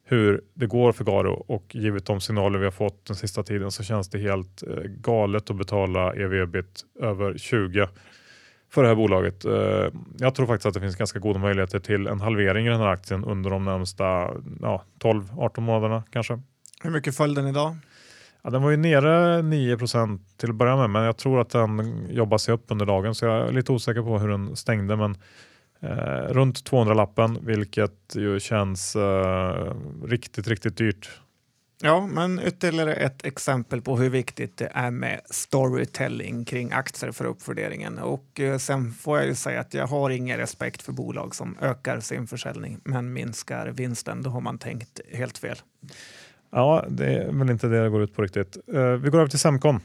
hur 0.04 0.42
det 0.54 0.68
går 0.68 0.92
för 0.92 1.04
Garo 1.04 1.34
och 1.48 1.76
givet 1.76 2.06
de 2.06 2.22
signaler 2.22 2.60
vi 2.60 2.66
har 2.66 2.72
fått 2.72 3.06
den 3.06 3.16
sista 3.16 3.44
tiden 3.44 3.72
så 3.72 3.84
känns 3.84 4.10
det 4.10 4.20
helt 4.20 4.64
eh, 4.64 4.84
galet 4.84 5.50
att 5.50 5.56
betala 5.56 6.14
ev-ebit 6.14 6.82
över 7.00 7.38
20 7.38 7.88
för 8.70 8.82
det 8.82 8.88
här 8.88 8.96
bolaget. 8.96 9.46
Eh, 9.46 9.88
jag 10.18 10.36
tror 10.36 10.48
faktiskt 10.48 10.66
att 10.66 10.74
det 10.74 10.80
finns 10.80 10.96
ganska 10.96 11.20
goda 11.20 11.40
möjligheter 11.40 11.80
till 11.80 12.08
en 12.08 12.22
halvering 12.22 12.66
i 12.66 12.70
den 12.70 12.80
här 12.80 12.88
aktien 12.88 13.24
under 13.24 13.50
de 13.50 13.66
närmsta 13.66 14.04
ja, 14.62 14.84
12-18 15.00 15.60
månaderna 15.60 16.04
kanske. 16.10 16.42
Hur 16.84 16.90
mycket 16.90 17.16
föll 17.18 17.34
den 17.34 17.48
idag? 17.48 17.76
Ja, 18.42 18.50
den 18.50 18.62
var 18.62 18.70
ju 18.70 18.78
nere 18.78 19.42
9% 19.42 20.20
till 20.38 20.50
att 20.50 20.56
börja 20.56 20.78
med, 20.78 20.90
men 20.90 21.04
jag 21.04 21.18
tror 21.18 21.42
att 21.42 21.50
den 21.50 22.08
jobbar 22.10 22.38
sig 22.38 22.54
upp 22.54 22.66
under 22.68 22.86
dagen, 22.86 23.16
så 23.16 23.26
jag 23.26 23.48
är 23.48 23.52
lite 23.52 23.72
osäker 23.72 24.02
på 24.02 24.20
hur 24.20 24.28
den 24.28 24.56
stängde. 24.56 24.96
Men 24.96 25.18
eh, 25.80 26.34
runt 26.34 26.66
200 26.66 26.94
lappen, 26.94 27.38
vilket 27.42 28.16
ju 28.16 28.40
känns 28.40 28.96
eh, 28.96 29.74
riktigt, 30.04 30.48
riktigt 30.48 30.78
dyrt. 30.78 31.10
Ja, 31.82 32.08
men 32.08 32.40
ytterligare 32.40 32.94
ett 32.94 33.26
exempel 33.26 33.82
på 33.82 33.98
hur 33.98 34.10
viktigt 34.10 34.58
det 34.58 34.72
är 34.74 34.92
med 34.92 35.22
storytelling 35.26 36.46
kring 36.46 36.72
aktier 36.72 37.12
för 37.12 37.26
uppvärderingen. 37.26 38.00
Och 38.00 38.40
eh, 38.40 38.58
sen 38.58 38.92
får 38.92 39.18
jag 39.18 39.28
ju 39.28 39.36
säga 39.36 39.60
att 39.60 39.74
jag 39.74 39.88
har 39.88 40.10
ingen 40.10 40.38
respekt 40.38 40.82
för 40.82 40.92
bolag 40.92 41.36
som 41.36 41.58
ökar 41.62 42.00
sin 42.00 42.28
försäljning 42.28 42.80
men 42.84 43.14
minskar 43.14 43.68
vinsten. 43.68 44.24
Då 44.24 44.30
har 44.30 44.42
man 44.42 44.58
tänkt 44.58 45.00
helt 45.14 45.38
fel. 45.38 45.58
Ja, 46.52 46.86
det 46.90 47.06
är 47.06 47.32
väl 47.32 47.50
inte 47.50 47.68
det 47.68 47.84
det 47.84 47.90
går 47.90 48.02
ut 48.02 48.16
på 48.16 48.22
riktigt. 48.22 48.58
Eh, 48.74 48.84
vi 48.84 49.10
går 49.10 49.20
över 49.20 49.30
till 49.30 49.40
Semcon. 49.40 49.82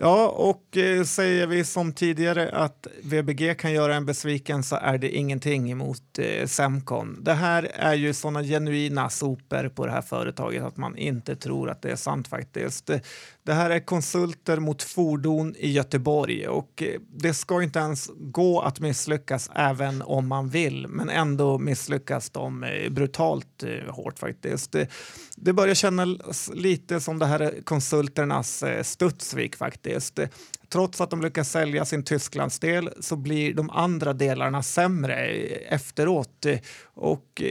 Ja, 0.00 0.28
och 0.28 0.76
eh, 0.76 1.04
säger 1.04 1.46
vi 1.46 1.64
som 1.64 1.92
tidigare 1.92 2.50
att 2.50 2.86
VBG 3.02 3.54
kan 3.58 3.72
göra 3.72 3.94
en 3.94 4.06
besviken 4.06 4.62
så 4.62 4.76
är 4.76 4.98
det 4.98 5.10
ingenting 5.10 5.70
emot 5.70 6.18
eh, 6.18 6.46
Semcon. 6.46 7.18
Det 7.24 7.32
här 7.32 7.70
är 7.74 7.94
ju 7.94 8.14
sådana 8.14 8.42
genuina 8.42 9.10
sopor 9.10 9.68
på 9.68 9.86
det 9.86 9.92
här 9.92 10.02
företaget 10.02 10.62
att 10.62 10.76
man 10.76 10.96
inte 10.96 11.36
tror 11.36 11.70
att 11.70 11.82
det 11.82 11.90
är 11.90 11.96
sant 11.96 12.28
faktiskt. 12.28 12.90
Det 13.48 13.54
här 13.54 13.70
är 13.70 13.80
konsulter 13.80 14.56
mot 14.60 14.82
fordon 14.82 15.54
i 15.58 15.70
Göteborg 15.70 16.48
och 16.48 16.82
eh, 16.82 17.00
det 17.14 17.34
ska 17.34 17.62
inte 17.62 17.78
ens 17.78 18.10
gå 18.16 18.60
att 18.60 18.80
misslyckas 18.80 19.50
även 19.54 20.02
om 20.02 20.28
man 20.28 20.48
vill, 20.48 20.86
men 20.88 21.10
ändå 21.10 21.58
misslyckas 21.58 22.30
de 22.30 22.64
eh, 22.64 22.90
brutalt 22.90 23.62
eh, 23.62 23.94
hårt 23.94 24.18
faktiskt. 24.18 24.76
Det 25.36 25.52
börjar 25.52 25.74
kännas 25.74 26.50
lite 26.54 27.00
som 27.00 27.18
det 27.18 27.26
här 27.26 27.40
är 27.40 27.62
konsulternas 27.62 28.64
Studsvik 28.82 29.56
faktiskt. 29.56 30.18
Trots 30.68 31.00
att 31.00 31.10
de 31.10 31.22
lyckas 31.22 31.50
sälja 31.50 31.84
sin 31.84 32.04
Tysklandsdel 32.04 32.90
så 33.00 33.16
blir 33.16 33.54
de 33.54 33.70
andra 33.70 34.12
delarna 34.12 34.62
sämre 34.62 35.14
efteråt. 35.68 36.46
Och 36.84 37.42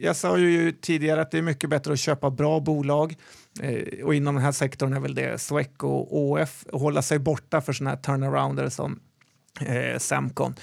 jag 0.00 0.16
sa 0.16 0.38
ju 0.38 0.72
tidigare 0.72 1.20
att 1.20 1.30
det 1.30 1.38
är 1.38 1.42
mycket 1.42 1.70
bättre 1.70 1.92
att 1.92 1.98
köpa 1.98 2.30
bra 2.30 2.60
bolag 2.60 3.16
Eh, 3.60 4.04
och 4.04 4.14
inom 4.14 4.34
den 4.34 4.44
här 4.44 4.52
sektorn 4.52 4.92
är 4.92 5.00
väl 5.00 5.14
det 5.14 5.40
Sweco 5.40 5.88
och 5.88 6.16
ÅF, 6.18 6.64
hålla 6.72 7.02
sig 7.02 7.18
borta 7.18 7.60
för 7.60 7.72
sådana 7.72 7.90
här 7.90 7.96
turnarounder 7.96 8.68
som 8.68 9.00
eh, 9.60 9.98
Semcon. 9.98 10.54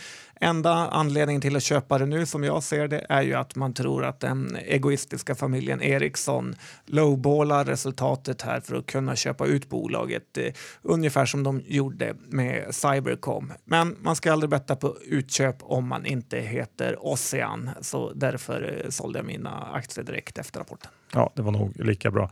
Enda 0.41 0.71
anledningen 0.71 1.41
till 1.41 1.56
att 1.56 1.63
köpa 1.63 1.97
det 1.97 2.06
nu 2.06 2.25
som 2.25 2.43
jag 2.43 2.63
ser 2.63 2.88
det 2.88 3.06
är 3.10 3.21
ju 3.21 3.34
att 3.34 3.56
man 3.56 3.73
tror 3.73 4.06
att 4.06 4.19
den 4.19 4.58
egoistiska 4.65 5.36
familjen 5.36 5.82
Ericsson 5.82 6.56
lowballar 6.86 7.65
resultatet 7.65 8.41
här 8.41 8.60
för 8.60 8.75
att 8.75 8.86
kunna 8.86 9.15
köpa 9.15 9.45
ut 9.45 9.69
bolaget 9.69 10.38
eh, 10.38 10.54
ungefär 10.82 11.25
som 11.25 11.43
de 11.43 11.62
gjorde 11.67 12.15
med 12.28 12.75
Cybercom. 12.75 13.54
Men 13.65 13.95
man 14.02 14.15
ska 14.15 14.34
aldrig 14.34 14.49
betta 14.49 14.75
på 14.75 14.97
utköp 15.06 15.56
om 15.60 15.88
man 15.88 16.06
inte 16.06 16.39
heter 16.39 16.95
Ocean 16.99 17.69
så 17.82 18.13
därför 18.13 18.82
eh, 18.84 18.89
sålde 18.89 19.19
jag 19.19 19.25
mina 19.25 19.67
aktier 19.73 20.06
direkt 20.06 20.38
efter 20.38 20.60
rapporten. 20.60 20.91
Ja, 21.13 21.32
det 21.36 21.41
var 21.41 21.52
nog 21.52 21.80
lika 21.80 22.12
bra. 22.12 22.32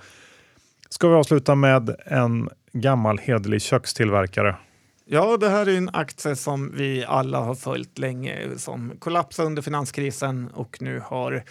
Ska 0.90 1.08
vi 1.08 1.16
avsluta 1.16 1.56
med 1.56 1.96
en 2.06 2.50
gammal 2.82 3.18
hederlig 3.18 3.62
kökstillverkare. 3.62 4.56
Ja, 5.10 5.38
det 5.38 5.50
här 5.50 5.68
är 5.68 5.78
en 5.78 5.90
aktie 5.94 6.36
som 6.36 6.72
vi 6.76 7.06
alla 7.06 7.40
har 7.40 7.56
följt 7.56 7.98
länge 7.98 8.50
som 8.58 8.94
kollapsade 9.00 9.46
under 9.46 9.62
finanskrisen 9.62 10.48
och 10.54 10.78
nu 10.82 11.02
har 11.06 11.44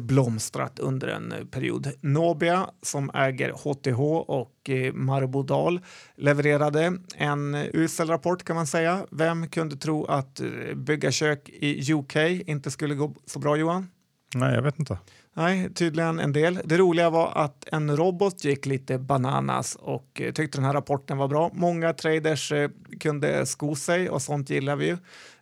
blomstrat 0.00 0.78
under 0.78 1.08
en 1.08 1.34
period. 1.50 1.92
Nobia 2.00 2.66
som 2.82 3.10
äger 3.14 3.50
HTH 3.50 4.00
och 4.30 4.70
eh, 4.70 4.92
Marbodal 4.92 5.80
levererade 6.16 6.92
en 7.16 7.54
usel 7.54 8.08
rapport 8.08 8.44
kan 8.44 8.56
man 8.56 8.66
säga. 8.66 9.06
Vem 9.10 9.48
kunde 9.48 9.76
tro 9.76 10.04
att 10.04 10.40
eh, 10.40 10.74
bygga 10.76 11.10
kök 11.10 11.48
i 11.48 11.92
UK 11.92 12.16
inte 12.46 12.70
skulle 12.70 12.94
gå 12.94 13.14
så 13.26 13.38
bra 13.38 13.56
Johan? 13.56 13.88
Nej, 14.34 14.54
jag 14.54 14.62
vet 14.62 14.78
inte. 14.78 14.98
Nej, 15.34 15.74
tydligen 15.74 16.18
en 16.18 16.32
del. 16.32 16.60
Det 16.64 16.78
roliga 16.78 17.10
var 17.10 17.32
att 17.34 17.64
en 17.72 17.96
robot 17.96 18.44
gick 18.44 18.66
lite 18.66 18.98
bananas 18.98 19.76
och 19.80 20.20
eh, 20.20 20.32
tyckte 20.32 20.58
den 20.58 20.64
här 20.64 20.72
rapporten 20.72 21.18
var 21.18 21.28
bra. 21.28 21.50
Många 21.54 21.92
traders 21.92 22.52
eh, 22.52 22.70
kunde 23.00 23.46
sko 23.46 23.74
sig 23.74 24.10
och 24.10 24.22
sånt 24.22 24.50
gillar 24.50 24.76
vi 24.76 24.86
ju. 24.86 24.96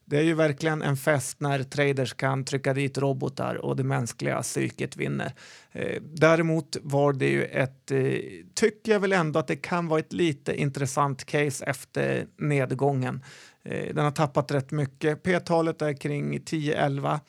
Det 0.04 0.18
är 0.18 0.22
ju 0.22 0.34
verkligen 0.34 0.82
en 0.82 0.96
fest 0.96 1.40
när 1.40 1.62
traders 1.62 2.14
kan 2.14 2.44
trycka 2.44 2.74
dit 2.74 2.98
robotar 2.98 3.54
och 3.54 3.76
det 3.76 3.84
mänskliga 3.84 4.42
psyket 4.42 4.96
vinner. 4.96 5.32
Eh, 5.72 6.02
däremot 6.02 6.76
var 6.82 7.12
det 7.12 7.28
ju 7.28 7.44
ett, 7.44 7.90
eh, 7.90 8.14
tycker 8.54 8.92
jag 8.92 9.00
väl 9.00 9.12
ändå 9.12 9.38
att 9.38 9.48
det 9.48 9.56
kan 9.56 9.88
vara 9.88 10.00
ett 10.00 10.12
lite 10.12 10.60
intressant 10.60 11.24
case 11.24 11.64
efter 11.64 12.26
nedgången. 12.38 13.24
Den 13.62 14.04
har 14.04 14.10
tappat 14.10 14.50
rätt 14.50 14.70
mycket. 14.70 15.22
P-talet 15.22 15.82
är 15.82 15.92
kring 15.92 16.40
10-11 16.40 17.20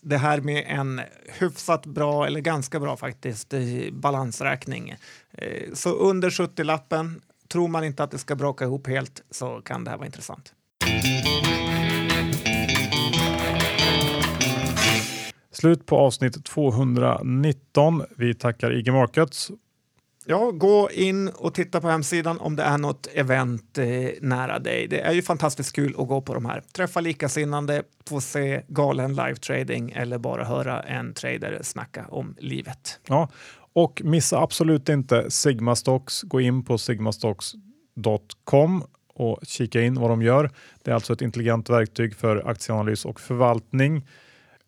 det 0.00 0.16
här 0.16 0.40
med 0.40 0.64
en 0.66 1.00
hyfsat 1.40 1.86
bra, 1.86 2.26
eller 2.26 2.40
ganska 2.40 2.80
bra 2.80 2.96
faktiskt, 2.96 3.54
balansräkning. 3.92 4.94
Eh, 5.32 5.72
så 5.74 5.90
under 5.90 6.30
70-lappen, 6.30 7.20
tror 7.48 7.68
man 7.68 7.84
inte 7.84 8.04
att 8.04 8.10
det 8.10 8.18
ska 8.18 8.34
braka 8.34 8.64
ihop 8.64 8.86
helt 8.86 9.22
så 9.30 9.60
kan 9.64 9.84
det 9.84 9.90
här 9.90 9.96
vara 9.96 10.06
intressant. 10.06 10.52
Slut 15.50 15.86
på 15.86 15.96
avsnitt 15.96 16.44
219. 16.44 18.02
Vi 18.16 18.34
tackar 18.34 18.72
IG 18.72 18.92
Markets 18.92 19.50
Ja, 20.28 20.50
gå 20.50 20.90
in 20.90 21.28
och 21.28 21.54
titta 21.54 21.80
på 21.80 21.88
hemsidan 21.88 22.40
om 22.40 22.56
det 22.56 22.62
är 22.62 22.78
något 22.78 23.08
event 23.14 23.78
eh, 23.78 23.86
nära 24.20 24.58
dig. 24.58 24.88
Det 24.88 25.00
är 25.00 25.12
ju 25.12 25.22
fantastiskt 25.22 25.72
kul 25.72 25.94
att 25.98 26.08
gå 26.08 26.20
på 26.20 26.34
de 26.34 26.46
här. 26.46 26.62
Träffa 26.72 27.00
likasinnande, 27.00 27.82
få 28.06 28.20
se 28.20 28.62
galen 28.68 29.14
live-trading 29.14 29.90
eller 29.90 30.18
bara 30.18 30.44
höra 30.44 30.80
en 30.80 31.14
trader 31.14 31.58
snacka 31.62 32.06
om 32.08 32.34
livet. 32.38 33.00
Ja, 33.08 33.28
och 33.72 34.02
missa 34.04 34.38
absolut 34.38 34.88
inte 34.88 35.30
Sigma 35.30 35.76
Stocks. 35.76 36.22
Gå 36.22 36.40
in 36.40 36.64
på 36.64 36.78
sigmastocks.com 36.78 38.84
och 39.14 39.38
kika 39.42 39.82
in 39.82 39.94
vad 39.94 40.10
de 40.10 40.22
gör. 40.22 40.50
Det 40.82 40.90
är 40.90 40.94
alltså 40.94 41.12
ett 41.12 41.22
intelligent 41.22 41.70
verktyg 41.70 42.16
för 42.16 42.48
aktieanalys 42.48 43.04
och 43.04 43.20
förvaltning 43.20 44.02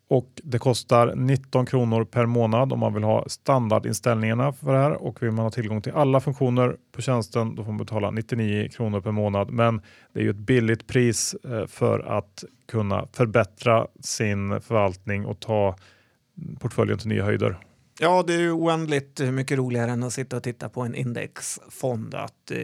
och 0.08 0.40
det 0.42 0.58
kostar 0.58 1.14
19 1.14 1.66
kronor 1.66 2.04
per 2.04 2.26
månad 2.26 2.72
om 2.72 2.78
man 2.78 2.94
vill 2.94 3.02
ha 3.02 3.24
standardinställningarna 3.28 4.52
för 4.52 4.72
det 4.72 4.78
här 4.78 4.92
och 4.92 5.22
vill 5.22 5.30
man 5.30 5.44
ha 5.44 5.50
tillgång 5.50 5.82
till 5.82 5.92
alla 5.92 6.20
funktioner 6.20 6.76
på 6.92 7.02
tjänsten 7.02 7.54
då 7.54 7.64
får 7.64 7.72
man 7.72 7.78
betala 7.78 8.10
99 8.10 8.68
kronor 8.68 9.00
per 9.00 9.10
månad. 9.10 9.50
Men 9.50 9.82
det 10.12 10.20
är 10.20 10.24
ju 10.24 10.30
ett 10.30 10.36
billigt 10.36 10.86
pris 10.86 11.34
eh, 11.34 11.66
för 11.66 12.00
att 12.00 12.44
kunna 12.68 13.06
förbättra 13.12 13.86
sin 14.00 14.60
förvaltning 14.60 15.26
och 15.26 15.40
ta 15.40 15.76
portföljen 16.60 16.98
till 16.98 17.08
nya 17.08 17.24
höjder. 17.24 17.58
Ja, 18.00 18.24
det 18.26 18.34
är 18.34 18.58
oändligt 18.58 19.20
mycket 19.20 19.58
roligare 19.58 19.90
än 19.90 20.02
att 20.02 20.12
sitta 20.12 20.36
och 20.36 20.42
titta 20.42 20.68
på 20.68 20.82
en 20.82 20.94
indexfond 20.94 22.14
att 22.14 22.50
eh, 22.50 22.58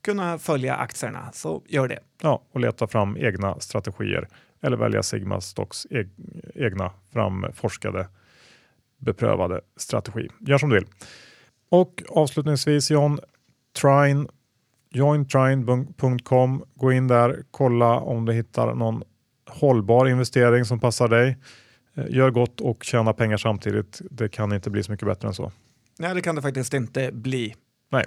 kunna 0.00 0.38
följa 0.38 0.74
aktierna. 0.74 1.32
Så 1.32 1.62
gör 1.66 1.88
det. 1.88 1.98
Ja, 2.22 2.42
och 2.52 2.60
leta 2.60 2.86
fram 2.86 3.16
egna 3.16 3.60
strategier 3.60 4.28
eller 4.62 4.76
välja 4.76 5.02
Sigma 5.02 5.40
Stocks 5.40 5.86
egna 6.54 6.90
framforskade 7.12 8.08
beprövade 8.98 9.60
strategi. 9.76 10.28
Gör 10.40 10.58
som 10.58 10.68
du 10.70 10.76
vill. 10.76 10.86
Och 11.68 12.02
avslutningsvis 12.08 12.90
John, 12.90 13.18
Trine 13.82 14.26
jointrine.com. 14.96 16.64
Gå 16.74 16.92
in 16.92 17.08
där, 17.08 17.42
kolla 17.50 18.00
om 18.00 18.24
du 18.24 18.32
hittar 18.32 18.74
någon 18.74 19.02
hållbar 19.46 20.06
investering 20.08 20.64
som 20.64 20.80
passar 20.80 21.08
dig. 21.08 21.36
Eh, 21.94 22.04
gör 22.08 22.30
gott 22.30 22.60
och 22.60 22.84
tjäna 22.84 23.12
pengar 23.12 23.36
samtidigt. 23.36 24.00
Det 24.10 24.28
kan 24.28 24.52
inte 24.52 24.70
bli 24.70 24.82
så 24.82 24.92
mycket 24.92 25.06
bättre 25.06 25.28
än 25.28 25.34
så. 25.34 25.52
Nej, 25.98 26.14
det 26.14 26.20
kan 26.20 26.34
det 26.34 26.42
faktiskt 26.42 26.74
inte 26.74 27.12
bli. 27.12 27.54
Nej. 27.90 28.04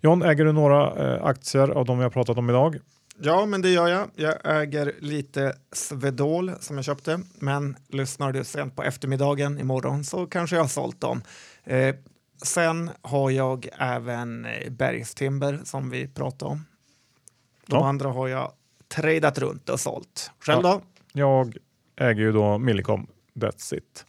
John, 0.00 0.22
äger 0.22 0.44
du 0.44 0.52
några 0.52 1.14
eh, 1.14 1.24
aktier 1.24 1.68
av 1.68 1.84
de 1.84 1.98
vi 1.98 2.02
har 2.02 2.10
pratat 2.10 2.38
om 2.38 2.50
idag? 2.50 2.78
Ja, 3.20 3.46
men 3.46 3.62
det 3.62 3.70
gör 3.70 3.88
jag. 3.88 4.10
Jag 4.14 4.34
äger 4.62 4.94
lite 5.00 5.56
Svedol 5.72 6.52
som 6.60 6.76
jag 6.76 6.84
köpte, 6.84 7.20
men 7.38 7.76
lyssnar 7.88 8.32
du 8.32 8.44
sent 8.44 8.76
på 8.76 8.82
eftermiddagen 8.82 9.58
imorgon 9.58 10.04
så 10.04 10.26
kanske 10.26 10.56
jag 10.56 10.62
har 10.62 10.68
sålt 10.68 11.00
dem. 11.00 11.22
Eh, 11.64 11.94
sen 12.42 12.90
har 13.02 13.30
jag 13.30 13.68
även 13.78 14.44
eh, 14.44 14.70
Bergstimber 14.70 15.60
som 15.64 15.90
vi 15.90 16.08
pratade 16.08 16.50
om. 16.50 16.64
De 17.66 17.76
Ja. 17.76 17.88
andra 17.88 18.08
har 18.08 18.28
jag 18.28 18.52
tradat 18.88 19.38
runt 19.38 19.68
och 19.68 19.80
sålt. 19.80 20.30
Själv 20.40 20.60
Ja. 20.64 20.70
då? 20.72 20.82
Jag 21.20 21.56
äger 21.96 22.22
ju 22.22 22.32
då 22.32 22.58
Millicom. 22.58 23.06
That's 23.34 23.74
it. 23.74 24.06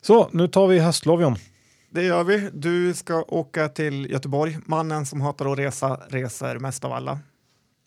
Så, 0.00 0.28
nu 0.32 0.48
tar 0.48 0.66
vi 0.66 0.78
höstlov 0.78 1.22
John. 1.22 1.36
Det 1.90 2.02
gör 2.02 2.24
vi. 2.24 2.50
Du 2.52 2.94
ska 2.94 3.22
åka 3.22 3.68
till 3.68 4.10
Göteborg. 4.10 4.58
Mannen 4.66 5.06
som 5.06 5.20
hatar 5.20 5.52
att 5.52 5.58
resa 5.58 6.00
reser 6.08 6.58
mest 6.58 6.84
av 6.84 6.92
alla. 6.92 7.18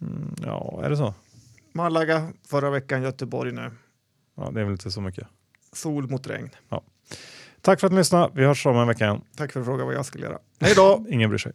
Mm, 0.03 0.35
ja, 0.45 0.81
är 0.83 0.89
det 0.89 0.97
så? 0.97 1.13
Malaga 1.73 2.27
förra 2.47 2.69
veckan, 2.69 3.01
Göteborg 3.01 3.51
nu. 3.51 3.71
Ja, 4.37 4.51
det 4.53 4.59
är 4.59 4.63
väl 4.63 4.71
inte 4.71 4.91
så 4.91 5.01
mycket. 5.01 5.27
Sol 5.73 6.09
mot 6.09 6.27
regn. 6.27 6.49
Tack 7.61 7.79
för 7.79 7.87
att 7.87 7.93
ni 7.93 7.99
lyssnade. 7.99 8.31
Vi 8.35 8.45
hörs 8.45 8.65
om 8.65 8.77
en 8.77 8.87
vecka 8.87 9.05
igen. 9.05 9.21
Tack 9.37 9.51
för 9.51 9.59
att 9.59 9.65
fråga 9.65 9.85
vad 9.85 9.93
jag 9.93 10.05
skulle 10.05 10.25
göra. 10.25 10.39
Hej 10.59 10.73
då! 10.75 11.05
Ingen 11.09 11.29
bryr 11.29 11.37
sig. 11.37 11.51